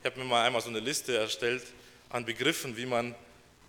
ich 0.00 0.06
habe 0.06 0.20
mir 0.20 0.26
mal 0.26 0.46
einmal 0.46 0.60
so 0.60 0.68
eine 0.68 0.80
Liste 0.80 1.16
erstellt 1.16 1.64
an 2.10 2.24
Begriffen, 2.24 2.76
wie 2.76 2.86
man 2.86 3.14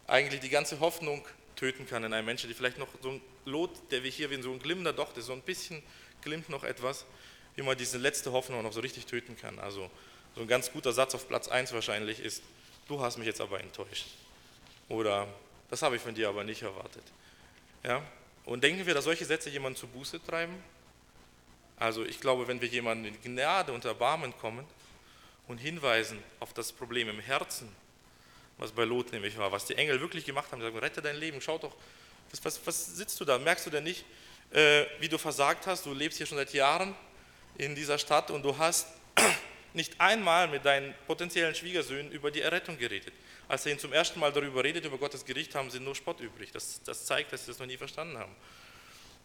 eigentlich 0.05 0.41
die 0.41 0.49
ganze 0.49 0.79
Hoffnung 0.79 1.25
töten 1.55 1.87
kann 1.87 2.03
in 2.03 2.13
einem 2.13 2.25
Menschen, 2.25 2.47
die 2.49 2.53
vielleicht 2.53 2.77
noch 2.77 2.89
so 3.01 3.11
ein 3.11 3.21
Lot, 3.45 3.71
der 3.91 4.03
wie 4.03 4.09
hier 4.09 4.29
wie 4.29 4.41
so 4.41 4.51
ein 4.51 4.59
glimmender 4.59 4.93
Docht 4.93 5.17
ist, 5.17 5.27
so 5.27 5.33
ein 5.33 5.41
bisschen 5.41 5.81
glimmt 6.21 6.49
noch 6.49 6.63
etwas, 6.63 7.05
wie 7.55 7.61
man 7.61 7.77
diese 7.77 7.97
letzte 7.97 8.31
Hoffnung 8.31 8.61
noch 8.63 8.73
so 8.73 8.81
richtig 8.81 9.05
töten 9.05 9.37
kann. 9.37 9.59
Also 9.59 9.89
so 10.35 10.41
ein 10.41 10.47
ganz 10.47 10.71
guter 10.71 10.91
Satz 10.91 11.15
auf 11.15 11.27
Platz 11.27 11.47
1 11.47 11.73
wahrscheinlich 11.73 12.19
ist, 12.19 12.43
du 12.87 12.99
hast 12.99 13.17
mich 13.17 13.25
jetzt 13.25 13.41
aber 13.41 13.59
enttäuscht. 13.59 14.07
Oder 14.89 15.27
das 15.69 15.81
habe 15.81 15.95
ich 15.95 16.01
von 16.01 16.13
dir 16.13 16.29
aber 16.29 16.43
nicht 16.43 16.61
erwartet. 16.61 17.03
Ja? 17.83 18.01
Und 18.45 18.63
denken 18.63 18.85
wir, 18.85 18.93
dass 18.93 19.05
solche 19.05 19.25
Sätze 19.25 19.49
jemanden 19.49 19.77
zu 19.77 19.87
Buße 19.87 20.23
treiben? 20.23 20.61
Also 21.77 22.05
ich 22.05 22.19
glaube, 22.19 22.47
wenn 22.47 22.61
wir 22.61 22.67
jemanden 22.67 23.05
in 23.05 23.21
Gnade 23.21 23.73
und 23.73 23.83
Erbarmen 23.85 24.37
kommen 24.37 24.65
und 25.47 25.57
hinweisen 25.57 26.21
auf 26.39 26.53
das 26.53 26.71
Problem 26.71 27.09
im 27.09 27.19
Herzen, 27.19 27.73
was 28.57 28.71
bei 28.71 28.85
Lot 28.85 29.11
nämlich 29.11 29.37
war, 29.37 29.51
was 29.51 29.65
die 29.65 29.75
Engel 29.75 29.99
wirklich 29.99 30.25
gemacht 30.25 30.51
haben, 30.51 30.61
sagen, 30.61 30.77
rette 30.77 31.01
dein 31.01 31.17
Leben, 31.17 31.41
schau 31.41 31.57
doch, 31.57 31.75
was, 32.31 32.45
was, 32.45 32.67
was 32.67 32.85
sitzt 32.97 33.19
du 33.19 33.25
da? 33.25 33.37
Merkst 33.37 33.65
du 33.65 33.69
denn 33.69 33.83
nicht, 33.83 34.05
äh, 34.51 34.85
wie 34.99 35.09
du 35.09 35.17
versagt 35.17 35.67
hast? 35.67 35.85
Du 35.85 35.93
lebst 35.93 36.17
hier 36.17 36.25
schon 36.25 36.37
seit 36.37 36.53
Jahren 36.53 36.95
in 37.57 37.75
dieser 37.75 37.97
Stadt 37.97 38.31
und 38.31 38.43
du 38.43 38.57
hast 38.57 38.87
nicht 39.75 39.99
einmal 39.99 40.47
mit 40.47 40.65
deinen 40.65 40.93
potenziellen 41.07 41.55
Schwiegersöhnen 41.55 42.11
über 42.11 42.31
die 42.31 42.41
Errettung 42.41 42.77
geredet. 42.77 43.13
Als 43.47 43.65
er 43.65 43.73
ihn 43.73 43.79
zum 43.79 43.93
ersten 43.93 44.19
Mal 44.19 44.31
darüber 44.31 44.63
redet, 44.63 44.85
über 44.85 44.97
Gottes 44.97 45.25
Gericht, 45.25 45.53
haben 45.55 45.69
sie 45.69 45.79
nur 45.79 45.95
Spott 45.95 46.19
übrig. 46.19 46.51
Das, 46.51 46.81
das 46.83 47.05
zeigt, 47.05 47.31
dass 47.33 47.45
sie 47.45 47.51
das 47.51 47.59
noch 47.59 47.67
nie 47.67 47.77
verstanden 47.77 48.17
haben. 48.17 48.35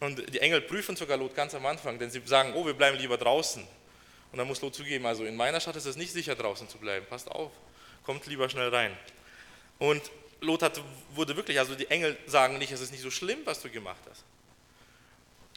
Und 0.01 0.33
die 0.33 0.41
Engel 0.41 0.63
prüfen 0.63 0.97
sogar 0.97 1.17
Lot 1.17 1.35
ganz 1.35 1.55
am 1.55 1.65
Anfang, 1.67 1.99
denn 1.99 2.11
sie 2.11 2.21
sagen, 2.25 2.53
oh, 2.55 2.65
wir 2.65 2.75
bleiben 2.75 2.99
lieber 2.99 3.19
draußen. 3.19 3.63
Und 4.33 4.39
dann 4.39 4.47
muss 4.47 4.61
Lot 4.61 4.75
zugeben, 4.75 5.07
also 5.07 5.25
in 5.25 5.37
meiner 5.37 5.61
Stadt 5.61 5.77
ist 5.77 5.87
es 5.87 5.97
nicht 5.97 6.13
sicher, 6.13 6.35
draußen 6.35 6.69
zu 6.69 6.79
bleiben. 6.79 7.07
Passt 7.07 7.31
auf, 7.31 7.53
kommt 8.05 8.27
lieber 8.27 8.49
schnell 8.49 8.69
rein. 8.69 8.97
Und 9.79 10.03
Lot 10.41 10.63
hat, 10.63 10.81
wurde 11.15 11.37
wirklich, 11.37 11.59
also 11.59 11.75
die 11.75 11.91
Engel 11.91 12.17
sagen 12.27 12.59
nicht, 12.59 12.73
es 12.73 12.81
ist 12.81 12.93
nicht 12.93 13.03
so 13.03 13.11
schlimm, 13.11 13.41
was 13.45 13.61
du 13.61 13.69
gemacht 13.69 14.01
hast. 14.09 14.25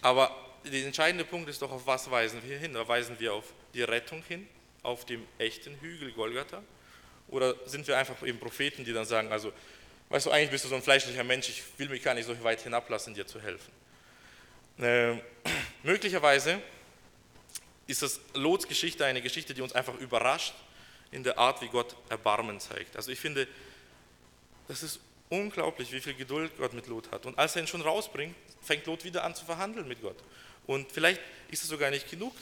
Aber 0.01 0.35
der 0.65 0.85
entscheidende 0.85 1.23
Punkt 1.23 1.49
ist 1.49 1.61
doch, 1.61 1.71
auf 1.71 1.85
was 1.87 2.09
weisen 2.09 2.41
wir 2.45 2.57
hin? 2.57 2.73
Da 2.73 2.85
weisen 2.87 3.17
wir 3.19 3.33
auf 3.33 3.45
die 3.73 3.83
Rettung 3.83 4.23
hin, 4.27 4.47
auf 4.83 5.05
dem 5.05 5.25
echten 5.37 5.75
Hügel 5.79 6.11
Golgatha? 6.11 6.61
Oder 7.29 7.55
sind 7.65 7.87
wir 7.87 7.97
einfach 7.97 8.21
eben 8.23 8.39
Propheten, 8.39 8.85
die 8.85 8.93
dann 8.93 9.05
sagen, 9.05 9.31
also, 9.31 9.51
weißt 10.09 10.27
du, 10.27 10.31
eigentlich 10.31 10.51
bist 10.51 10.65
du 10.65 10.69
so 10.69 10.75
ein 10.75 10.83
fleischlicher 10.83 11.23
Mensch, 11.23 11.49
ich 11.49 11.63
will 11.77 11.89
mich 11.89 12.03
gar 12.03 12.13
nicht 12.13 12.25
so 12.25 12.43
weit 12.43 12.61
hinablassen, 12.61 13.13
dir 13.13 13.25
zu 13.25 13.41
helfen. 13.41 13.71
Äh, 14.79 15.15
möglicherweise 15.83 16.61
ist 17.87 18.01
das 18.01 18.19
Lots 18.33 18.67
Geschichte 18.67 19.05
eine 19.05 19.21
Geschichte, 19.21 19.53
die 19.53 19.61
uns 19.61 19.73
einfach 19.73 19.95
überrascht 19.95 20.53
in 21.11 21.23
der 21.23 21.37
Art, 21.37 21.61
wie 21.61 21.67
Gott 21.67 21.95
Erbarmen 22.09 22.59
zeigt. 22.59 22.95
Also 22.95 23.11
ich 23.11 23.19
finde, 23.19 23.47
das 24.67 24.83
ist 24.83 24.99
unglaublich, 25.29 25.91
wie 25.91 25.99
viel 25.99 26.13
Geduld 26.13 26.51
Gott 26.57 26.73
mit 26.73 26.87
Lot 26.87 27.11
hat. 27.11 27.25
Und 27.25 27.37
als 27.37 27.55
er 27.55 27.63
ihn 27.63 27.67
schon 27.67 27.81
rausbringt, 27.81 28.35
fängt 28.61 28.85
Lot 28.85 29.03
wieder 29.03 29.23
an 29.23 29.35
zu 29.35 29.45
verhandeln 29.45 29.87
mit 29.87 30.01
Gott. 30.01 30.17
Und 30.65 30.91
vielleicht 30.91 31.21
ist 31.49 31.63
es 31.63 31.69
sogar 31.69 31.89
nicht 31.89 32.09
genug. 32.09 32.33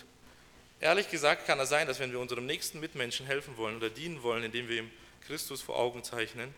Ehrlich 0.81 1.11
gesagt 1.11 1.45
kann 1.45 1.59
es 1.59 1.69
sein, 1.69 1.85
dass 1.85 1.99
wenn 1.99 2.11
wir 2.11 2.19
unserem 2.19 2.47
nächsten 2.47 2.79
Mitmenschen 2.79 3.27
helfen 3.27 3.55
wollen 3.55 3.77
oder 3.77 3.91
dienen 3.91 4.23
wollen, 4.23 4.43
indem 4.43 4.67
wir 4.67 4.79
ihm 4.79 4.91
Christus 5.27 5.61
vor 5.61 5.77
Augen 5.77 6.03
zeichnen 6.03 6.51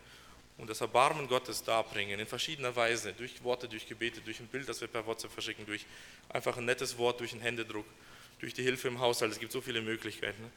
und 0.57 0.69
das 0.69 0.79
Erbarmen 0.79 1.27
Gottes 1.27 1.63
darbringen, 1.63 2.21
in 2.21 2.25
verschiedener 2.25 2.73
Weise, 2.73 3.11
durch 3.11 3.43
Worte, 3.43 3.67
durch 3.67 3.85
Gebete, 3.85 4.21
durch 4.21 4.39
ein 4.39 4.47
Bild, 4.47 4.69
das 4.69 4.79
wir 4.79 4.87
per 4.87 5.05
WhatsApp 5.05 5.33
verschicken, 5.33 5.65
durch 5.65 5.85
einfach 6.29 6.55
ein 6.55 6.63
nettes 6.63 6.97
Wort, 6.97 7.19
durch 7.19 7.33
einen 7.33 7.41
Händedruck, 7.41 7.85
durch 8.39 8.53
die 8.53 8.63
Hilfe 8.63 8.87
im 8.87 9.01
Haushalt, 9.01 9.33
es 9.33 9.39
gibt 9.39 9.51
so 9.51 9.59
viele 9.59 9.81
Möglichkeiten, 9.81 10.41
ne? 10.41 10.51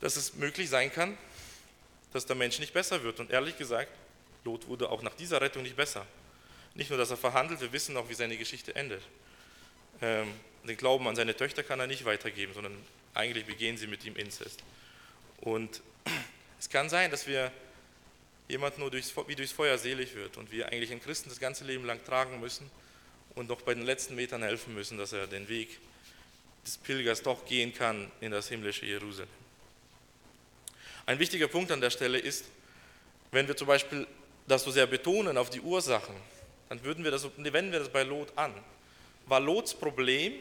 dass 0.00 0.14
es 0.14 0.34
möglich 0.34 0.70
sein 0.70 0.92
kann, 0.92 1.18
dass 2.12 2.26
der 2.26 2.36
Mensch 2.36 2.60
nicht 2.60 2.72
besser 2.72 3.02
wird. 3.02 3.18
Und 3.18 3.32
ehrlich 3.32 3.58
gesagt, 3.58 3.90
Lot 4.44 4.68
wurde 4.68 4.88
auch 4.88 5.02
nach 5.02 5.14
dieser 5.14 5.40
Rettung 5.40 5.64
nicht 5.64 5.76
besser. 5.76 6.06
Nicht 6.74 6.90
nur, 6.90 6.98
dass 6.98 7.10
er 7.10 7.16
verhandelt, 7.16 7.60
wir 7.60 7.72
wissen 7.72 7.96
auch, 7.96 8.08
wie 8.08 8.14
seine 8.14 8.36
Geschichte 8.36 8.74
endet. 8.76 9.02
Ähm, 10.02 10.32
den 10.64 10.76
Glauben 10.76 11.06
an 11.08 11.16
seine 11.16 11.36
Töchter 11.36 11.62
kann 11.62 11.80
er 11.80 11.86
nicht 11.86 12.04
weitergeben, 12.04 12.54
sondern 12.54 12.76
eigentlich 13.14 13.46
begehen 13.46 13.76
sie 13.76 13.86
mit 13.86 14.04
ihm 14.04 14.16
Inzest. 14.16 14.62
Und 15.40 15.80
es 16.60 16.68
kann 16.68 16.88
sein, 16.88 17.10
dass 17.10 17.26
wir 17.26 17.50
jemand 18.48 18.78
nur 18.78 18.90
durchs, 18.90 19.14
wie 19.26 19.34
durchs 19.34 19.52
Feuer 19.52 19.78
selig 19.78 20.14
wird 20.14 20.36
und 20.36 20.52
wir 20.52 20.68
eigentlich 20.68 20.90
einen 20.90 21.00
Christen 21.00 21.28
das 21.28 21.40
ganze 21.40 21.64
Leben 21.64 21.84
lang 21.84 22.04
tragen 22.04 22.40
müssen 22.40 22.70
und 23.34 23.48
noch 23.48 23.62
bei 23.62 23.74
den 23.74 23.84
letzten 23.84 24.14
Metern 24.14 24.42
helfen 24.42 24.74
müssen, 24.74 24.98
dass 24.98 25.12
er 25.12 25.26
den 25.26 25.48
Weg 25.48 25.78
des 26.66 26.76
Pilgers 26.78 27.22
doch 27.22 27.44
gehen 27.46 27.72
kann 27.72 28.10
in 28.20 28.30
das 28.30 28.48
himmlische 28.48 28.86
Jerusalem. 28.86 29.30
Ein 31.06 31.18
wichtiger 31.18 31.48
Punkt 31.48 31.72
an 31.72 31.80
der 31.80 31.90
Stelle 31.90 32.18
ist, 32.18 32.44
wenn 33.30 33.48
wir 33.48 33.56
zum 33.56 33.66
Beispiel 33.66 34.06
das 34.46 34.62
so 34.64 34.70
sehr 34.70 34.86
betonen 34.86 35.36
auf 35.36 35.50
die 35.50 35.60
Ursachen, 35.60 36.14
dann 36.68 36.82
würden 36.84 37.04
wir 37.04 37.10
das, 37.10 37.26
wenden 37.36 37.72
wir 37.72 37.80
das 37.80 37.88
bei 37.88 38.02
Lot 38.02 38.36
an. 38.36 38.52
War 39.26 39.40
Lots 39.40 39.74
Problem 39.74 40.34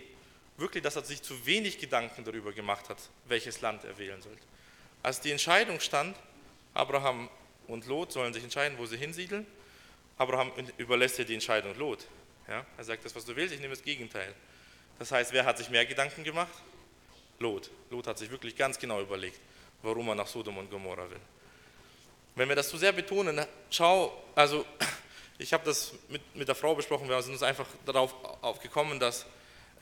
wirklich, 0.57 0.83
dass 0.83 0.95
er 0.95 1.03
sich 1.03 1.21
zu 1.21 1.45
wenig 1.45 1.79
Gedanken 1.79 2.23
darüber 2.23 2.51
gemacht 2.53 2.89
hat, 2.89 2.97
welches 3.25 3.61
Land 3.61 3.83
er 3.83 3.97
wählen 3.97 4.21
sollte? 4.21 4.41
Als 5.03 5.19
die 5.19 5.31
Entscheidung 5.31 5.79
stand, 5.79 6.15
Abraham 6.73 7.29
und 7.67 7.85
Lot 7.87 8.11
sollen 8.11 8.33
sich 8.33 8.43
entscheiden, 8.43 8.77
wo 8.77 8.85
sie 8.85 8.97
hinsiedeln, 8.97 9.45
Abraham 10.17 10.51
überlässt 10.77 11.17
ja 11.17 11.23
die 11.23 11.33
Entscheidung 11.33 11.75
Lot. 11.77 12.05
Ja? 12.47 12.65
Er 12.77 12.83
sagt, 12.83 13.03
das, 13.03 13.15
was 13.15 13.25
du 13.25 13.35
willst, 13.35 13.53
ich 13.53 13.59
nehme 13.59 13.73
das 13.73 13.83
Gegenteil. 13.83 14.33
Das 14.99 15.11
heißt, 15.11 15.33
wer 15.33 15.45
hat 15.45 15.57
sich 15.57 15.69
mehr 15.69 15.85
Gedanken 15.85 16.23
gemacht? 16.23 16.53
Lot. 17.39 17.71
Lot 17.89 18.05
hat 18.07 18.19
sich 18.19 18.29
wirklich 18.29 18.55
ganz 18.55 18.77
genau 18.77 19.01
überlegt, 19.01 19.39
warum 19.81 20.07
er 20.09 20.15
nach 20.15 20.27
Sodom 20.27 20.57
und 20.57 20.69
Gomorra 20.69 21.09
will. 21.09 21.19
Wenn 22.35 22.47
wir 22.47 22.55
das 22.55 22.69
zu 22.69 22.77
sehr 22.77 22.91
betonen, 22.91 23.43
schau, 23.69 24.23
also 24.35 24.65
ich 25.41 25.53
habe 25.53 25.65
das 25.65 25.93
mit, 26.07 26.21
mit 26.35 26.47
der 26.47 26.55
Frau 26.55 26.75
besprochen, 26.75 27.09
wir 27.09 27.21
sind 27.21 27.33
uns 27.33 27.43
einfach 27.43 27.67
darauf 27.85 28.13
aufgekommen, 28.43 28.99
dass 28.99 29.25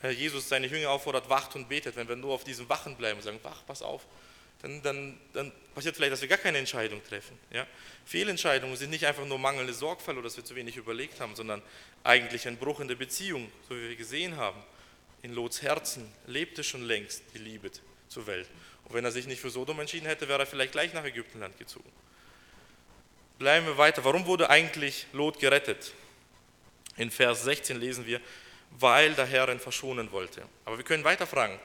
äh, 0.02 0.10
Jesus 0.10 0.48
seine 0.48 0.66
Jünger 0.66 0.90
auffordert, 0.90 1.28
wacht 1.28 1.54
und 1.54 1.68
betet. 1.68 1.96
Wenn 1.96 2.08
wir 2.08 2.16
nur 2.16 2.32
auf 2.32 2.44
diesem 2.44 2.68
Wachen 2.68 2.96
bleiben 2.96 3.18
und 3.18 3.22
sagen, 3.22 3.38
wach, 3.42 3.64
pass 3.66 3.82
auf, 3.82 4.06
dann, 4.62 4.82
dann, 4.82 5.20
dann, 5.32 5.52
passiert 5.74 5.96
vielleicht, 5.96 6.12
dass 6.12 6.20
wir 6.20 6.28
gar 6.28 6.38
keine 6.38 6.58
Entscheidung 6.58 7.02
treffen. 7.04 7.38
Ja? 7.52 7.66
Fehlentscheidungen 8.04 8.76
sind 8.76 8.90
nicht 8.90 9.06
einfach 9.06 9.24
nur 9.24 9.38
mangelnde 9.38 9.72
Sorgfalt 9.72 10.16
oder 10.16 10.24
dass 10.24 10.36
wir 10.36 10.44
zu 10.44 10.54
wenig 10.54 10.76
überlegt 10.76 11.20
haben, 11.20 11.36
sondern 11.36 11.62
eigentlich 12.04 12.48
ein 12.48 12.56
Bruch 12.56 12.80
in 12.80 12.88
der 12.88 12.96
Beziehung, 12.96 13.50
so 13.68 13.76
wie 13.76 13.90
wir 13.90 13.96
gesehen 13.96 14.36
haben. 14.36 14.62
In 15.22 15.34
Lots 15.34 15.62
Herzen 15.62 16.10
lebte 16.26 16.64
schon 16.64 16.82
längst 16.82 17.22
die 17.34 17.38
Liebe 17.38 17.70
zur 18.08 18.26
Welt. 18.26 18.48
Und 18.84 18.94
wenn 18.94 19.04
er 19.04 19.12
sich 19.12 19.26
nicht 19.26 19.40
für 19.40 19.50
Sodom 19.50 19.78
entschieden 19.80 20.06
hätte, 20.06 20.28
wäre 20.28 20.40
er 20.40 20.46
vielleicht 20.46 20.72
gleich 20.72 20.92
nach 20.94 21.04
Ägyptenland 21.04 21.58
gezogen. 21.58 21.90
Bleiben 23.40 23.64
wir 23.64 23.78
weiter. 23.78 24.04
Warum 24.04 24.26
wurde 24.26 24.50
eigentlich 24.50 25.06
Lot 25.14 25.38
gerettet? 25.40 25.94
In 26.98 27.10
Vers 27.10 27.44
16 27.44 27.80
lesen 27.80 28.04
wir, 28.04 28.20
weil 28.78 29.14
der 29.14 29.24
Herr 29.24 29.48
ihn 29.48 29.58
verschonen 29.58 30.12
wollte. 30.12 30.42
Aber 30.66 30.76
wir 30.76 30.84
können 30.84 31.04
weiter 31.04 31.26
fragen, 31.26 31.58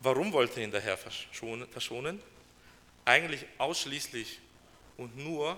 warum 0.00 0.32
wollte 0.32 0.60
ihn 0.60 0.72
der 0.72 0.80
Herr 0.80 0.96
verschonen? 0.96 2.20
Eigentlich 3.04 3.46
ausschließlich 3.58 4.40
und 4.96 5.16
nur 5.16 5.56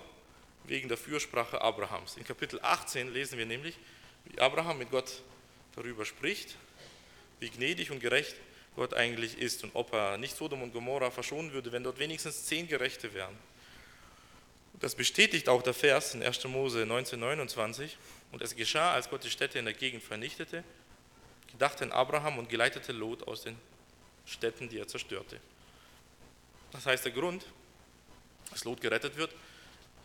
wegen 0.65 0.87
der 0.87 0.97
Fürsprache 0.97 1.59
Abrahams. 1.59 2.17
In 2.17 2.23
Kapitel 2.23 2.59
18 2.61 3.11
lesen 3.11 3.39
wir 3.39 3.47
nämlich, 3.47 3.79
wie 4.25 4.39
Abraham 4.39 4.77
mit 4.77 4.91
Gott 4.91 5.23
darüber 5.75 6.05
spricht, 6.05 6.55
wie 7.39 7.49
gnädig 7.49 7.89
und 7.89 7.99
gerecht 7.99 8.35
Gott 8.75 8.93
eigentlich 8.93 9.39
ist 9.39 9.63
und 9.63 9.71
ob 9.73 9.91
er 9.91 10.19
nicht 10.19 10.37
Sodom 10.37 10.61
und 10.61 10.71
Gomorra 10.71 11.09
verschonen 11.09 11.51
würde, 11.51 11.71
wenn 11.71 11.83
dort 11.83 11.97
wenigstens 11.97 12.45
zehn 12.45 12.67
Gerechte 12.67 13.11
wären. 13.15 13.35
Das 14.81 14.95
bestätigt 14.95 15.47
auch 15.47 15.61
der 15.61 15.75
Vers 15.75 16.15
in 16.15 16.23
1. 16.23 16.43
Mose 16.45 16.81
1929. 16.81 17.97
Und 18.31 18.41
es 18.41 18.55
geschah, 18.55 18.93
als 18.93 19.09
Gott 19.09 19.23
die 19.23 19.29
Städte 19.29 19.59
in 19.59 19.65
der 19.65 19.75
Gegend 19.75 20.03
vernichtete, 20.03 20.63
gedachte 21.51 21.83
an 21.83 21.91
Abraham 21.91 22.39
und 22.39 22.49
geleitete 22.49 22.91
Lot 22.91 23.27
aus 23.27 23.43
den 23.43 23.55
Städten, 24.25 24.69
die 24.69 24.79
er 24.79 24.87
zerstörte. 24.87 25.39
Das 26.71 26.85
heißt, 26.85 27.05
der 27.05 27.11
Grund, 27.11 27.45
dass 28.49 28.63
Lot 28.63 28.81
gerettet 28.81 29.15
wird, 29.17 29.31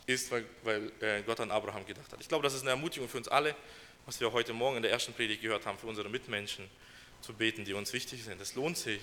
ist, 0.05 0.29
weil, 0.31 0.45
weil 0.63 0.91
äh, 1.01 1.21
Gott 1.23 1.39
an 1.39 1.51
Abraham 1.51 1.85
gedacht 1.85 2.11
hat. 2.11 2.21
Ich 2.21 2.27
glaube, 2.27 2.43
das 2.43 2.53
ist 2.53 2.61
eine 2.61 2.71
Ermutigung 2.71 3.09
für 3.09 3.17
uns 3.17 3.27
alle, 3.27 3.55
was 4.05 4.19
wir 4.19 4.31
heute 4.31 4.53
Morgen 4.53 4.77
in 4.77 4.83
der 4.83 4.91
ersten 4.91 5.13
Predigt 5.13 5.41
gehört 5.41 5.65
haben, 5.65 5.77
für 5.77 5.87
unsere 5.87 6.07
Mitmenschen 6.07 6.69
zu 7.21 7.33
beten, 7.33 7.65
die 7.65 7.73
uns 7.73 7.93
wichtig 7.93 8.23
sind. 8.23 8.39
Es 8.39 8.55
lohnt 8.55 8.77
sich, 8.77 9.01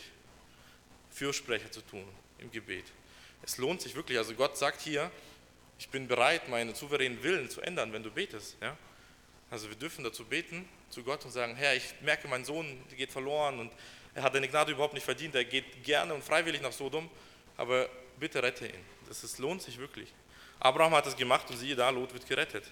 Fürsprecher 1.10 1.70
zu 1.70 1.80
tun 1.82 2.04
im 2.38 2.50
Gebet. 2.50 2.84
Es 3.42 3.58
lohnt 3.58 3.82
sich 3.82 3.94
wirklich. 3.94 4.18
Also 4.18 4.34
Gott 4.34 4.56
sagt 4.56 4.80
hier, 4.80 5.10
ich 5.78 5.88
bin 5.88 6.06
bereit, 6.06 6.48
meinen 6.48 6.74
souveränen 6.74 7.22
Willen 7.22 7.50
zu 7.50 7.60
ändern, 7.60 7.92
wenn 7.92 8.02
du 8.02 8.10
betest. 8.10 8.56
Ja? 8.60 8.76
Also 9.50 9.68
wir 9.68 9.76
dürfen 9.76 10.04
dazu 10.04 10.24
beten, 10.24 10.68
zu 10.90 11.02
Gott 11.02 11.24
und 11.24 11.30
sagen, 11.30 11.56
Herr, 11.56 11.74
ich 11.74 11.94
merke, 12.00 12.28
mein 12.28 12.44
Sohn 12.44 12.82
geht 12.96 13.10
verloren 13.10 13.58
und 13.58 13.72
er 14.14 14.22
hat 14.22 14.34
deine 14.34 14.48
Gnade 14.48 14.72
überhaupt 14.72 14.94
nicht 14.94 15.04
verdient, 15.04 15.34
er 15.34 15.44
geht 15.44 15.82
gerne 15.82 16.14
und 16.14 16.22
freiwillig 16.22 16.62
nach 16.62 16.72
Sodom, 16.72 17.10
aber 17.56 17.88
bitte 18.18 18.42
rette 18.42 18.66
ihn. 18.66 18.84
Das 19.08 19.24
ist, 19.24 19.38
lohnt 19.38 19.62
sich 19.62 19.78
wirklich. 19.78 20.08
Abraham 20.60 20.94
hat 20.94 21.06
es 21.06 21.16
gemacht 21.16 21.50
und 21.50 21.56
siehe 21.56 21.74
da, 21.74 21.90
Lot 21.90 22.12
wird 22.12 22.26
gerettet. 22.26 22.64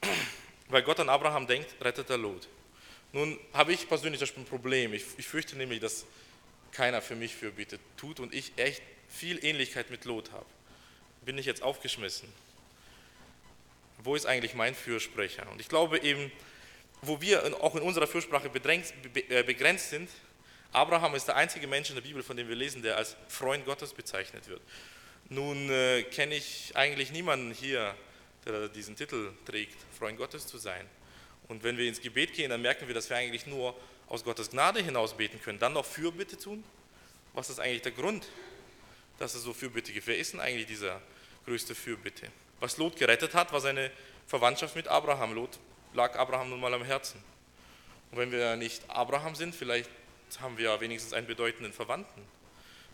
Weil 0.68 0.82
Gott 0.82 1.00
an 1.00 1.08
Abraham 1.08 1.46
denkt, 1.46 1.74
rettet 1.80 2.08
er 2.10 2.18
Lot. 2.18 2.48
Nun 3.12 3.38
habe 3.52 3.72
ich 3.72 3.88
persönlich 3.88 4.20
das 4.20 4.30
Problem. 4.30 4.94
Ich, 4.94 5.04
ich 5.18 5.26
fürchte 5.26 5.56
nämlich, 5.56 5.80
dass 5.80 6.06
keiner 6.70 7.02
für 7.02 7.16
mich 7.16 7.34
Fürbitte 7.34 7.80
tut 7.96 8.20
und 8.20 8.32
ich 8.32 8.52
echt 8.56 8.82
viel 9.08 9.44
Ähnlichkeit 9.44 9.90
mit 9.90 10.04
Lot 10.04 10.30
habe 10.30 10.46
bin 11.22 11.38
ich 11.38 11.46
jetzt 11.46 11.62
aufgeschmissen. 11.62 12.28
wo 14.02 14.14
ist 14.14 14.24
eigentlich 14.24 14.54
mein 14.54 14.74
Fürsprecher? 14.74 15.50
Und 15.50 15.60
ich 15.60 15.68
glaube 15.68 15.98
eben, 15.98 16.32
wo 17.02 17.20
wir 17.20 17.62
auch 17.62 17.74
in 17.74 17.82
unserer 17.82 18.06
Fürsprache 18.06 18.48
äh, 18.48 19.42
begrenzt 19.42 19.90
sind, 19.90 20.08
Abraham 20.72 21.14
ist 21.14 21.26
der 21.26 21.36
einzige 21.36 21.66
Mensch 21.66 21.88
in 21.90 21.96
der 21.96 22.02
Bibel, 22.02 22.22
von 22.22 22.36
dem 22.36 22.48
wir 22.48 22.54
lesen, 22.54 22.82
der 22.82 22.96
als 22.96 23.16
Freund 23.28 23.66
Gottes 23.66 23.92
bezeichnet 23.92 24.48
wird. 24.48 24.62
Nun 25.28 25.68
äh, 25.70 26.02
kenne 26.04 26.34
ich 26.34 26.72
eigentlich 26.74 27.12
niemanden 27.12 27.52
hier, 27.52 27.94
der 28.46 28.68
diesen 28.68 28.96
Titel 28.96 29.32
trägt, 29.44 29.76
Freund 29.98 30.16
Gottes 30.16 30.46
zu 30.46 30.58
sein. 30.58 30.86
Und 31.48 31.62
wenn 31.64 31.76
wir 31.76 31.88
ins 31.88 32.00
Gebet 32.00 32.34
gehen, 32.34 32.50
dann 32.50 32.62
merken 32.62 32.86
wir, 32.86 32.94
dass 32.94 33.10
wir 33.10 33.16
eigentlich 33.16 33.46
nur 33.46 33.76
aus 34.08 34.24
Gottes 34.24 34.50
Gnade 34.50 34.82
hinaus 34.82 35.16
beten 35.16 35.40
können. 35.42 35.58
Dann 35.58 35.72
noch 35.72 35.84
Fürbitte 35.84 36.38
tun? 36.38 36.62
Was 37.32 37.50
ist 37.50 37.60
eigentlich 37.60 37.82
der 37.82 37.92
Grund, 37.92 38.26
dass 39.20 39.34
es 39.34 39.42
so 39.42 39.52
Fürbitte 39.52 39.92
gibt? 39.92 40.06
Wer 40.06 40.18
ist 40.18 40.32
denn 40.32 40.40
eigentlich 40.40 40.66
dieser 40.66 41.00
größte 41.44 41.74
Fürbitte? 41.76 42.26
Was 42.58 42.78
Lot 42.78 42.96
gerettet 42.96 43.34
hat, 43.34 43.52
war 43.52 43.60
seine 43.60 43.92
Verwandtschaft 44.26 44.74
mit 44.74 44.88
Abraham. 44.88 45.34
Lot 45.34 45.60
lag 45.92 46.16
Abraham 46.16 46.50
nun 46.50 46.60
mal 46.60 46.72
am 46.72 46.82
Herzen. 46.82 47.22
Und 48.10 48.18
wenn 48.18 48.32
wir 48.32 48.56
nicht 48.56 48.88
Abraham 48.88 49.34
sind, 49.34 49.54
vielleicht 49.54 49.90
haben 50.40 50.56
wir 50.56 50.70
ja 50.70 50.80
wenigstens 50.80 51.12
einen 51.12 51.26
bedeutenden 51.26 51.72
Verwandten. 51.72 52.22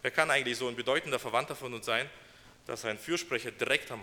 Wer 0.03 0.11
kann 0.11 0.31
eigentlich 0.31 0.59
so 0.59 0.69
ein 0.69 0.77
bedeutender 0.77 1.19
Verwandter 1.19 1.55
von 1.55 1.73
uns 1.73 1.87
sein, 1.87 2.11
dass 2.67 2.85
ein 2.85 2.99
Fürsprecher 2.99 3.53
direkt 3.53 3.91
am 3.93 4.01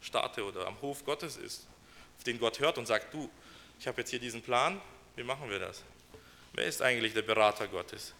Staate 0.00 0.44
oder 0.44 0.66
am 0.66 0.80
Hof 0.80 1.04
Gottes 1.04 1.36
ist, 1.36 1.66
auf 2.16 2.24
den 2.24 2.38
Gott 2.38 2.60
hört 2.60 2.78
und 2.78 2.86
sagt, 2.86 3.12
du, 3.12 3.28
ich 3.80 3.88
habe 3.88 4.00
jetzt 4.00 4.10
hier 4.10 4.20
diesen 4.20 4.42
Plan, 4.42 4.80
wie 5.16 5.24
machen 5.24 5.50
wir 5.50 5.58
das? 5.58 5.82
Wer 6.52 6.66
ist 6.66 6.82
eigentlich 6.82 7.14
der 7.14 7.22
Berater 7.22 7.66
Gottes, 7.66 8.14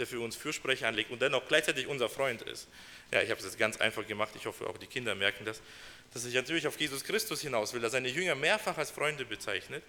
der 0.00 0.06
für 0.06 0.20
uns 0.20 0.34
Fürsprecher 0.34 0.88
anlegt 0.88 1.10
und 1.10 1.22
dennoch 1.22 1.46
gleichzeitig 1.46 1.86
unser 1.86 2.08
Freund 2.08 2.42
ist? 2.42 2.66
Ja, 3.12 3.22
ich 3.22 3.30
habe 3.30 3.38
es 3.38 3.46
jetzt 3.46 3.58
ganz 3.58 3.76
einfach 3.76 4.06
gemacht, 4.06 4.30
ich 4.34 4.46
hoffe 4.46 4.66
auch 4.66 4.78
die 4.78 4.86
Kinder 4.86 5.14
merken 5.14 5.44
das, 5.44 5.60
dass 6.12 6.24
ich 6.24 6.34
natürlich 6.34 6.66
auf 6.66 6.78
Jesus 6.80 7.04
Christus 7.04 7.42
hinaus 7.42 7.72
will, 7.72 7.80
der 7.80 7.90
seine 7.90 8.08
Jünger 8.08 8.34
mehrfach 8.34 8.76
als 8.78 8.90
Freunde 8.90 9.24
bezeichnet, 9.24 9.84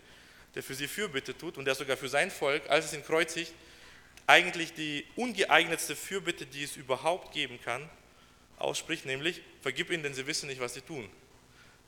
der 0.54 0.62
für 0.64 0.76
sie 0.76 0.88
Fürbitte 0.88 1.36
tut 1.36 1.58
und 1.58 1.66
der 1.66 1.76
sogar 1.76 1.98
für 1.98 2.10
sein 2.10 2.30
Volk, 2.30 2.70
als 2.70 2.86
es 2.86 2.94
ihn 2.94 3.04
kreuzigt, 3.04 3.54
eigentlich 4.28 4.74
die 4.74 5.06
ungeeignetste 5.16 5.96
Fürbitte, 5.96 6.46
die 6.46 6.64
es 6.64 6.76
überhaupt 6.76 7.34
geben 7.34 7.60
kann, 7.64 7.90
ausspricht, 8.58 9.06
nämlich, 9.06 9.42
vergib 9.62 9.90
ihnen, 9.90 10.04
denn 10.04 10.14
sie 10.14 10.28
wissen 10.28 10.48
nicht, 10.48 10.62
was 10.62 10.74
sie 10.74 10.82
tun. 10.82 11.10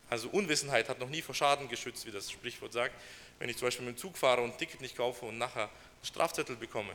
Also 0.09 0.29
Unwissenheit 0.29 0.89
hat 0.89 0.99
noch 0.99 1.09
nie 1.09 1.21
vor 1.21 1.35
Schaden 1.35 1.69
geschützt, 1.69 2.05
wie 2.05 2.11
das 2.11 2.31
Sprichwort 2.31 2.73
sagt. 2.73 2.95
Wenn 3.39 3.49
ich 3.49 3.57
zum 3.57 3.67
Beispiel 3.67 3.85
mit 3.85 3.95
dem 3.95 3.99
Zug 3.99 4.17
fahre 4.17 4.41
und 4.41 4.51
ein 4.51 4.57
Ticket 4.57 4.81
nicht 4.81 4.95
kaufe 4.95 5.25
und 5.25 5.37
nachher 5.37 5.63
einen 5.63 6.05
Strafzettel 6.05 6.55
bekomme 6.55 6.93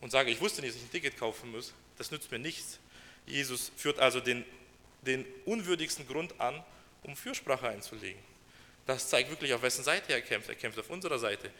und 0.00 0.10
sage, 0.10 0.30
ich 0.30 0.40
wusste 0.40 0.60
nicht, 0.60 0.74
dass 0.74 0.80
ich 0.80 0.88
ein 0.88 0.90
Ticket 0.90 1.18
kaufen 1.18 1.50
muss, 1.50 1.72
das 1.98 2.10
nützt 2.10 2.30
mir 2.30 2.38
nichts. 2.38 2.78
Jesus 3.26 3.70
führt 3.76 3.98
also 3.98 4.20
den, 4.20 4.44
den 5.02 5.24
unwürdigsten 5.44 6.06
Grund 6.06 6.38
an, 6.40 6.62
um 7.02 7.16
Fürsprache 7.16 7.68
einzulegen. 7.68 8.20
Das 8.86 9.08
zeigt 9.08 9.30
wirklich, 9.30 9.52
auf 9.52 9.62
wessen 9.62 9.84
Seite 9.84 10.12
er 10.12 10.20
kämpft. 10.20 10.48
Er 10.48 10.54
kämpft 10.54 10.78
auf 10.78 10.90
unserer 10.90 11.18
Seite, 11.18 11.50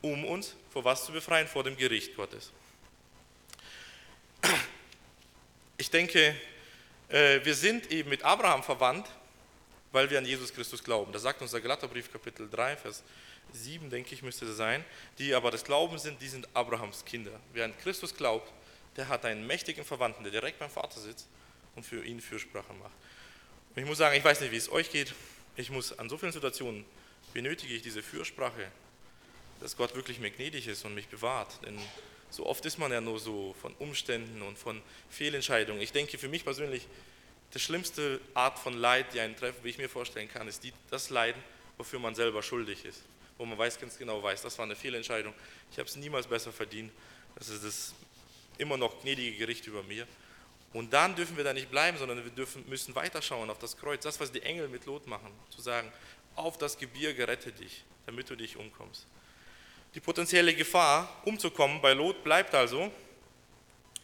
um 0.00 0.24
uns 0.24 0.56
vor 0.70 0.84
was 0.84 1.04
zu 1.04 1.12
befreien? 1.12 1.46
Vor 1.46 1.62
dem 1.62 1.76
Gericht 1.76 2.16
Gottes. 2.16 2.50
Ich 5.76 5.90
denke, 5.90 6.34
äh, 7.08 7.44
wir 7.44 7.54
sind 7.54 7.90
eben 7.90 8.10
mit 8.10 8.22
Abraham 8.22 8.62
verwandt, 8.62 9.06
weil 9.92 10.10
wir 10.10 10.18
an 10.18 10.24
Jesus 10.24 10.52
Christus 10.52 10.82
glauben. 10.82 11.12
Das 11.12 11.22
sagt 11.22 11.40
unser 11.42 11.60
Galaterbrief 11.60 12.10
Kapitel 12.12 12.48
3, 12.48 12.76
Vers 12.76 13.02
7, 13.52 13.90
denke 13.90 14.14
ich, 14.14 14.22
müsste 14.22 14.46
es 14.46 14.56
sein. 14.56 14.84
Die 15.18 15.34
aber 15.34 15.50
des 15.50 15.64
Glaubens 15.64 16.02
sind, 16.02 16.20
die 16.20 16.28
sind 16.28 16.48
Abrahams 16.54 17.04
Kinder. 17.04 17.38
Wer 17.52 17.64
an 17.66 17.74
Christus 17.78 18.14
glaubt, 18.14 18.52
der 18.96 19.08
hat 19.08 19.24
einen 19.24 19.46
mächtigen 19.46 19.84
Verwandten, 19.84 20.22
der 20.22 20.32
direkt 20.32 20.58
beim 20.58 20.70
Vater 20.70 21.00
sitzt 21.00 21.28
und 21.76 21.84
für 21.84 22.04
ihn 22.04 22.20
Fürsprache 22.20 22.72
macht. 22.74 22.92
Und 23.74 23.82
ich 23.82 23.88
muss 23.88 23.98
sagen, 23.98 24.16
ich 24.16 24.24
weiß 24.24 24.40
nicht, 24.40 24.52
wie 24.52 24.56
es 24.56 24.70
euch 24.70 24.90
geht. 24.90 25.14
Ich 25.56 25.70
muss 25.70 25.98
an 25.98 26.08
so 26.08 26.18
vielen 26.18 26.32
Situationen 26.32 26.84
benötige 27.32 27.74
ich 27.74 27.82
diese 27.82 28.02
Fürsprache, 28.02 28.70
dass 29.60 29.76
Gott 29.76 29.94
wirklich 29.94 30.18
mir 30.18 30.30
gnädig 30.30 30.66
ist 30.66 30.84
und 30.84 30.94
mich 30.94 31.08
bewahrt. 31.08 31.64
Denn 31.64 31.78
so 32.30 32.46
oft 32.46 32.64
ist 32.66 32.78
man 32.78 32.92
ja 32.92 33.00
nur 33.00 33.18
so 33.18 33.54
von 33.60 33.74
Umständen 33.74 34.42
und 34.42 34.58
von 34.58 34.80
Fehlentscheidungen. 35.08 35.80
Ich 35.80 35.92
denke 35.92 36.18
für 36.18 36.28
mich 36.28 36.44
persönlich, 36.44 36.86
die 37.54 37.58
schlimmste 37.58 38.20
Art 38.34 38.58
von 38.58 38.74
Leid, 38.74 39.12
die 39.12 39.20
einen 39.20 39.36
treffen, 39.36 39.58
wie 39.62 39.70
ich 39.70 39.78
mir 39.78 39.88
vorstellen 39.88 40.28
kann, 40.28 40.46
ist 40.46 40.62
die, 40.62 40.72
das 40.90 41.10
Leiden, 41.10 41.42
wofür 41.78 41.98
man 41.98 42.14
selber 42.14 42.42
schuldig 42.42 42.84
ist. 42.84 43.02
Wo 43.40 43.46
man 43.46 43.56
weiß, 43.56 43.80
ganz 43.80 43.96
genau 43.96 44.22
weiß, 44.22 44.42
das 44.42 44.58
war 44.58 44.66
eine 44.66 44.76
Fehlentscheidung. 44.76 45.32
Ich 45.72 45.78
habe 45.78 45.88
es 45.88 45.96
niemals 45.96 46.26
besser 46.26 46.52
verdient. 46.52 46.92
Das 47.36 47.48
ist 47.48 47.64
das 47.64 47.94
immer 48.58 48.76
noch 48.76 49.00
gnädige 49.00 49.38
Gericht 49.38 49.66
über 49.66 49.82
mir. 49.82 50.06
Und 50.74 50.92
dann 50.92 51.16
dürfen 51.16 51.38
wir 51.38 51.44
da 51.44 51.54
nicht 51.54 51.70
bleiben, 51.70 51.96
sondern 51.96 52.22
wir 52.22 52.30
dürfen, 52.32 52.68
müssen 52.68 52.94
weiterschauen 52.94 53.48
auf 53.48 53.58
das 53.58 53.78
Kreuz. 53.78 54.02
Das, 54.02 54.20
was 54.20 54.30
die 54.30 54.42
Engel 54.42 54.68
mit 54.68 54.84
Lot 54.84 55.06
machen. 55.06 55.32
Zu 55.48 55.62
sagen, 55.62 55.90
auf 56.36 56.58
das 56.58 56.76
Gebirge 56.76 57.26
rette 57.26 57.50
dich, 57.50 57.82
damit 58.04 58.28
du 58.28 58.36
dich 58.36 58.58
umkommst. 58.58 59.06
Die 59.94 60.00
potenzielle 60.00 60.54
Gefahr, 60.54 61.22
umzukommen 61.24 61.80
bei 61.80 61.94
Lot, 61.94 62.22
bleibt 62.22 62.54
also 62.54 62.92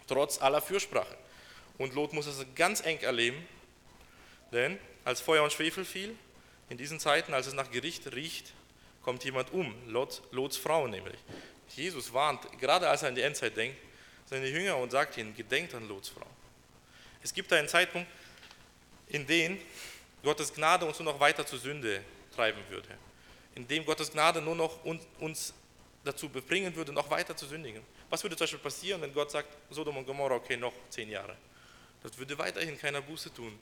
trotz 0.07 0.41
aller 0.41 0.63
Fürsprache. 0.63 1.15
Und 1.77 1.93
Lot 1.93 2.15
muss 2.15 2.25
es 2.25 2.43
ganz 2.55 2.81
eng 2.81 3.01
erleben, 3.01 3.47
denn 4.51 4.79
als 5.05 5.21
Feuer 5.21 5.43
und 5.43 5.53
Schwefel 5.53 5.85
fiel, 5.85 6.17
in 6.71 6.79
diesen 6.79 6.99
Zeiten, 7.01 7.35
als 7.35 7.47
es 7.47 7.53
nach 7.53 7.71
Gericht 7.71 8.11
riecht, 8.15 8.55
kommt 9.07 9.23
jemand 9.23 9.53
um, 9.53 9.73
Lot, 9.87 10.21
Lots 10.33 10.57
Frau 10.57 10.89
nämlich. 10.89 11.17
Jesus 11.77 12.13
warnt, 12.13 12.41
gerade 12.59 12.89
als 12.89 13.03
er 13.03 13.09
an 13.11 13.15
die 13.15 13.23
Endzeit 13.23 13.57
denkt, 13.57 13.79
seine 14.25 14.49
Jünger 14.49 14.77
und 14.79 14.91
sagt 14.91 15.17
ihnen, 15.17 15.33
gedenkt 15.33 15.73
an 15.75 15.87
Lots 15.89 16.09
Frau. 16.09 16.27
Es 17.23 17.33
gibt 17.33 17.53
einen 17.53 17.69
Zeitpunkt, 17.69 18.09
in 19.07 19.25
dem 19.25 19.61
Gottes 20.25 20.53
Gnade 20.53 20.85
uns 20.85 20.99
nur 20.99 21.13
noch 21.13 21.21
weiter 21.21 21.47
zur 21.47 21.61
Sünde 21.61 22.03
treiben 22.35 22.61
würde, 22.69 22.89
in 23.55 23.69
dem 23.69 23.85
Gottes 23.85 24.11
Gnade 24.11 24.43
nur 24.43 24.57
noch 24.57 24.85
uns 24.85 25.55
dazu 26.03 26.29
bringen 26.29 26.75
würde, 26.75 26.93
noch 26.93 27.09
weiter 27.09 27.37
zu 27.37 27.47
sündigen. 27.47 27.83
Was 28.11 28.25
würde 28.25 28.35
zum 28.35 28.43
Beispiel 28.43 28.59
passieren, 28.59 29.01
wenn 29.03 29.15
Gott 29.15 29.31
sagt, 29.31 29.49
Sodom 29.71 29.99
und 29.99 30.07
Gomorra, 30.07 30.35
okay, 30.35 30.57
noch 30.57 30.73
zehn 30.91 31.09
Jahre? 31.09 31.37
Das 32.03 32.19
würde 32.19 32.37
weiterhin 32.39 32.77
keiner 32.77 33.03
Buße 33.03 33.33
tun. 33.33 33.57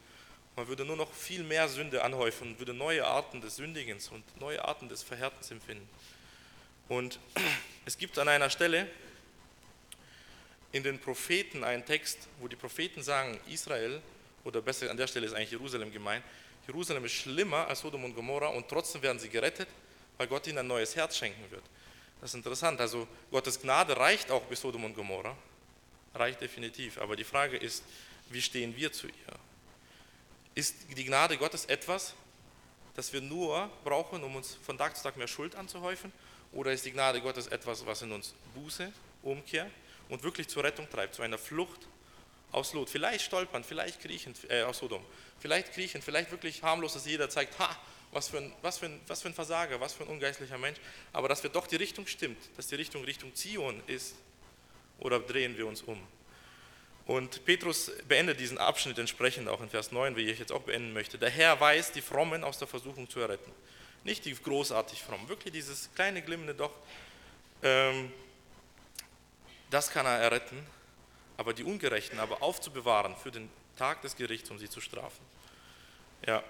Man 0.56 0.68
würde 0.68 0.84
nur 0.84 0.96
noch 0.96 1.12
viel 1.12 1.42
mehr 1.42 1.68
Sünde 1.68 2.04
anhäufen 2.04 2.52
und 2.52 2.58
würde 2.58 2.74
neue 2.74 3.04
Arten 3.04 3.40
des 3.40 3.56
Sündigens 3.56 4.08
und 4.08 4.24
neue 4.40 4.64
Arten 4.64 4.88
des 4.88 5.02
Verhärtens 5.02 5.50
empfinden. 5.50 5.88
Und 6.88 7.18
es 7.86 7.98
gibt 7.98 8.18
an 8.18 8.28
einer 8.28 8.50
Stelle 8.50 8.86
in 10.70 10.82
den 10.82 10.98
Propheten 10.98 11.64
einen 11.64 11.84
Text, 11.84 12.28
wo 12.40 12.48
die 12.48 12.56
Propheten 12.56 13.02
sagen, 13.02 13.38
Israel, 13.48 14.00
oder 14.44 14.60
besser 14.60 14.90
an 14.90 14.96
der 14.96 15.06
Stelle 15.06 15.26
ist 15.26 15.32
eigentlich 15.32 15.52
Jerusalem 15.52 15.92
gemeint, 15.92 16.24
Jerusalem 16.66 17.04
ist 17.04 17.12
schlimmer 17.12 17.66
als 17.66 17.80
Sodom 17.80 18.04
und 18.04 18.14
Gomorra 18.14 18.48
und 18.48 18.68
trotzdem 18.68 19.02
werden 19.02 19.18
sie 19.18 19.28
gerettet, 19.28 19.68
weil 20.16 20.26
Gott 20.26 20.46
ihnen 20.46 20.58
ein 20.58 20.66
neues 20.66 20.96
Herz 20.96 21.16
schenken 21.16 21.50
wird. 21.50 21.62
Das 22.20 22.30
ist 22.30 22.36
interessant. 22.36 22.80
Also 22.80 23.06
Gottes 23.30 23.60
Gnade 23.60 23.96
reicht 23.96 24.30
auch 24.30 24.42
bis 24.44 24.60
Sodom 24.60 24.84
und 24.84 24.94
Gomorra, 24.94 25.36
reicht 26.14 26.40
definitiv. 26.40 26.98
Aber 26.98 27.16
die 27.16 27.24
Frage 27.24 27.56
ist, 27.56 27.84
wie 28.30 28.40
stehen 28.40 28.74
wir 28.76 28.92
zu 28.92 29.08
ihr? 29.08 29.38
Ist 30.54 30.76
die 30.96 31.04
Gnade 31.04 31.36
Gottes 31.36 31.64
etwas, 31.64 32.14
das 32.94 33.12
wir 33.12 33.20
nur 33.20 33.70
brauchen, 33.82 34.22
um 34.22 34.36
uns 34.36 34.54
von 34.54 34.78
Tag 34.78 34.96
zu 34.96 35.02
Tag 35.02 35.16
mehr 35.16 35.26
Schuld 35.26 35.56
anzuhäufen? 35.56 36.12
Oder 36.52 36.72
ist 36.72 36.84
die 36.84 36.92
Gnade 36.92 37.20
Gottes 37.20 37.48
etwas, 37.48 37.84
was 37.84 38.02
in 38.02 38.12
uns 38.12 38.34
Buße, 38.54 38.92
Umkehr 39.22 39.68
und 40.08 40.22
wirklich 40.22 40.46
zur 40.48 40.62
Rettung 40.62 40.88
treibt, 40.88 41.16
zu 41.16 41.22
einer 41.22 41.38
Flucht 41.38 41.80
aus 42.52 42.72
Lot? 42.72 42.88
Vielleicht 42.88 43.24
stolpern, 43.24 43.64
vielleicht 43.64 44.00
kriechen, 44.00 44.34
äh, 44.48 44.62
aus 44.62 44.78
Sodom, 44.78 45.04
vielleicht 45.40 45.72
kriechen, 45.72 46.02
vielleicht 46.02 46.30
wirklich 46.30 46.62
harmlos, 46.62 46.94
dass 46.94 47.04
jeder 47.04 47.28
zeigt, 47.28 47.58
ha, 47.58 47.76
was 48.12 48.28
für, 48.28 48.38
ein, 48.38 48.52
was, 48.62 48.78
für 48.78 48.86
ein, 48.86 49.00
was 49.08 49.22
für 49.22 49.28
ein 49.28 49.34
Versager, 49.34 49.80
was 49.80 49.94
für 49.94 50.04
ein 50.04 50.08
ungeistlicher 50.08 50.58
Mensch, 50.58 50.78
aber 51.12 51.28
dass 51.28 51.42
wir 51.42 51.50
doch 51.50 51.66
die 51.66 51.76
Richtung 51.76 52.06
stimmt, 52.06 52.38
dass 52.56 52.68
die 52.68 52.76
Richtung 52.76 53.02
Richtung 53.02 53.34
Zion 53.34 53.82
ist, 53.88 54.14
oder 55.00 55.18
drehen 55.18 55.58
wir 55.58 55.66
uns 55.66 55.82
um? 55.82 56.00
Und 57.06 57.44
Petrus 57.44 57.92
beendet 58.08 58.40
diesen 58.40 58.56
Abschnitt 58.56 58.98
entsprechend 58.98 59.48
auch 59.48 59.60
in 59.60 59.68
Vers 59.68 59.92
9, 59.92 60.16
wie 60.16 60.30
ich 60.30 60.38
jetzt 60.38 60.52
auch 60.52 60.62
beenden 60.62 60.92
möchte. 60.94 61.18
Der 61.18 61.28
Herr 61.28 61.60
weiß, 61.60 61.92
die 61.92 62.00
Frommen 62.00 62.44
aus 62.44 62.58
der 62.58 62.68
Versuchung 62.68 63.10
zu 63.10 63.20
erretten. 63.20 63.52
Nicht 64.04 64.24
die 64.24 64.34
großartig 64.34 65.02
frommen, 65.02 65.28
wirklich 65.28 65.52
dieses 65.52 65.90
kleine 65.94 66.22
glimmende 66.22 66.54
Doch, 66.54 66.72
ähm, 67.62 68.12
das 69.70 69.90
kann 69.90 70.06
er 70.06 70.18
erretten, 70.18 70.64
aber 71.36 71.52
die 71.52 71.64
Ungerechten 71.64 72.20
aber 72.20 72.42
aufzubewahren 72.42 73.16
für 73.16 73.30
den 73.30 73.50
Tag 73.76 74.02
des 74.02 74.16
Gerichts, 74.16 74.50
um 74.50 74.58
sie 74.58 74.70
zu 74.70 74.80
strafen. 74.80 75.24
Ja, 76.26 76.42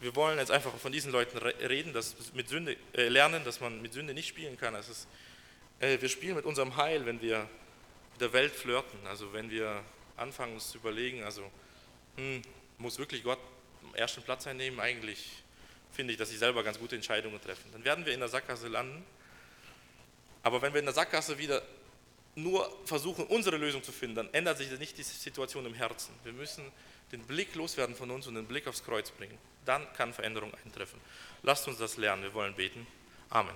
wir 0.00 0.16
wollen 0.16 0.38
jetzt 0.38 0.50
einfach 0.50 0.74
von 0.76 0.92
diesen 0.92 1.12
Leuten 1.12 1.36
reden, 1.38 1.92
dass 1.92 2.32
mit 2.32 2.48
Sünde, 2.48 2.76
äh, 2.94 3.08
lernen, 3.08 3.44
dass 3.44 3.60
man 3.60 3.82
mit 3.82 3.92
Sünde 3.92 4.14
nicht 4.14 4.28
spielen 4.28 4.56
kann. 4.56 4.74
Es 4.74 4.88
ist, 4.88 5.08
äh, 5.78 6.00
wir 6.00 6.08
spielen 6.08 6.36
mit 6.36 6.46
unserem 6.46 6.76
Heil, 6.76 7.06
wenn 7.06 7.20
wir 7.20 7.48
der 8.18 8.32
Welt 8.32 8.54
flirten, 8.54 9.06
also 9.06 9.32
wenn 9.32 9.50
wir 9.50 9.82
anfangen 10.20 10.54
uns 10.54 10.70
zu 10.70 10.78
überlegen, 10.78 11.22
also 11.24 11.50
hm, 12.16 12.42
muss 12.78 12.98
wirklich 12.98 13.22
Gott 13.22 13.38
am 13.82 13.94
ersten 13.94 14.22
Platz 14.22 14.46
einnehmen? 14.46 14.80
Eigentlich 14.80 15.42
finde 15.92 16.12
ich, 16.12 16.18
dass 16.18 16.30
sie 16.30 16.36
selber 16.36 16.62
ganz 16.62 16.78
gute 16.78 16.96
Entscheidungen 16.96 17.40
treffen. 17.40 17.70
Dann 17.72 17.84
werden 17.84 18.06
wir 18.06 18.12
in 18.12 18.20
der 18.20 18.28
Sackgasse 18.28 18.68
landen. 18.68 19.04
Aber 20.42 20.62
wenn 20.62 20.72
wir 20.72 20.80
in 20.80 20.86
der 20.86 20.94
Sackgasse 20.94 21.38
wieder 21.38 21.62
nur 22.34 22.70
versuchen, 22.84 23.26
unsere 23.26 23.56
Lösung 23.56 23.82
zu 23.82 23.92
finden, 23.92 24.16
dann 24.16 24.34
ändert 24.34 24.58
sich 24.58 24.70
nicht 24.78 24.96
die 24.96 25.02
Situation 25.02 25.66
im 25.66 25.74
Herzen. 25.74 26.14
Wir 26.24 26.32
müssen 26.32 26.64
den 27.12 27.22
Blick 27.26 27.54
loswerden 27.54 27.94
von 27.94 28.10
uns 28.10 28.26
und 28.26 28.36
den 28.36 28.46
Blick 28.46 28.66
aufs 28.68 28.84
Kreuz 28.84 29.10
bringen. 29.10 29.36
Dann 29.64 29.92
kann 29.94 30.12
Veränderung 30.12 30.54
eintreffen. 30.64 31.00
Lasst 31.42 31.66
uns 31.66 31.78
das 31.78 31.96
lernen. 31.96 32.22
Wir 32.22 32.34
wollen 32.34 32.54
beten. 32.54 32.86
Amen. 33.30 33.54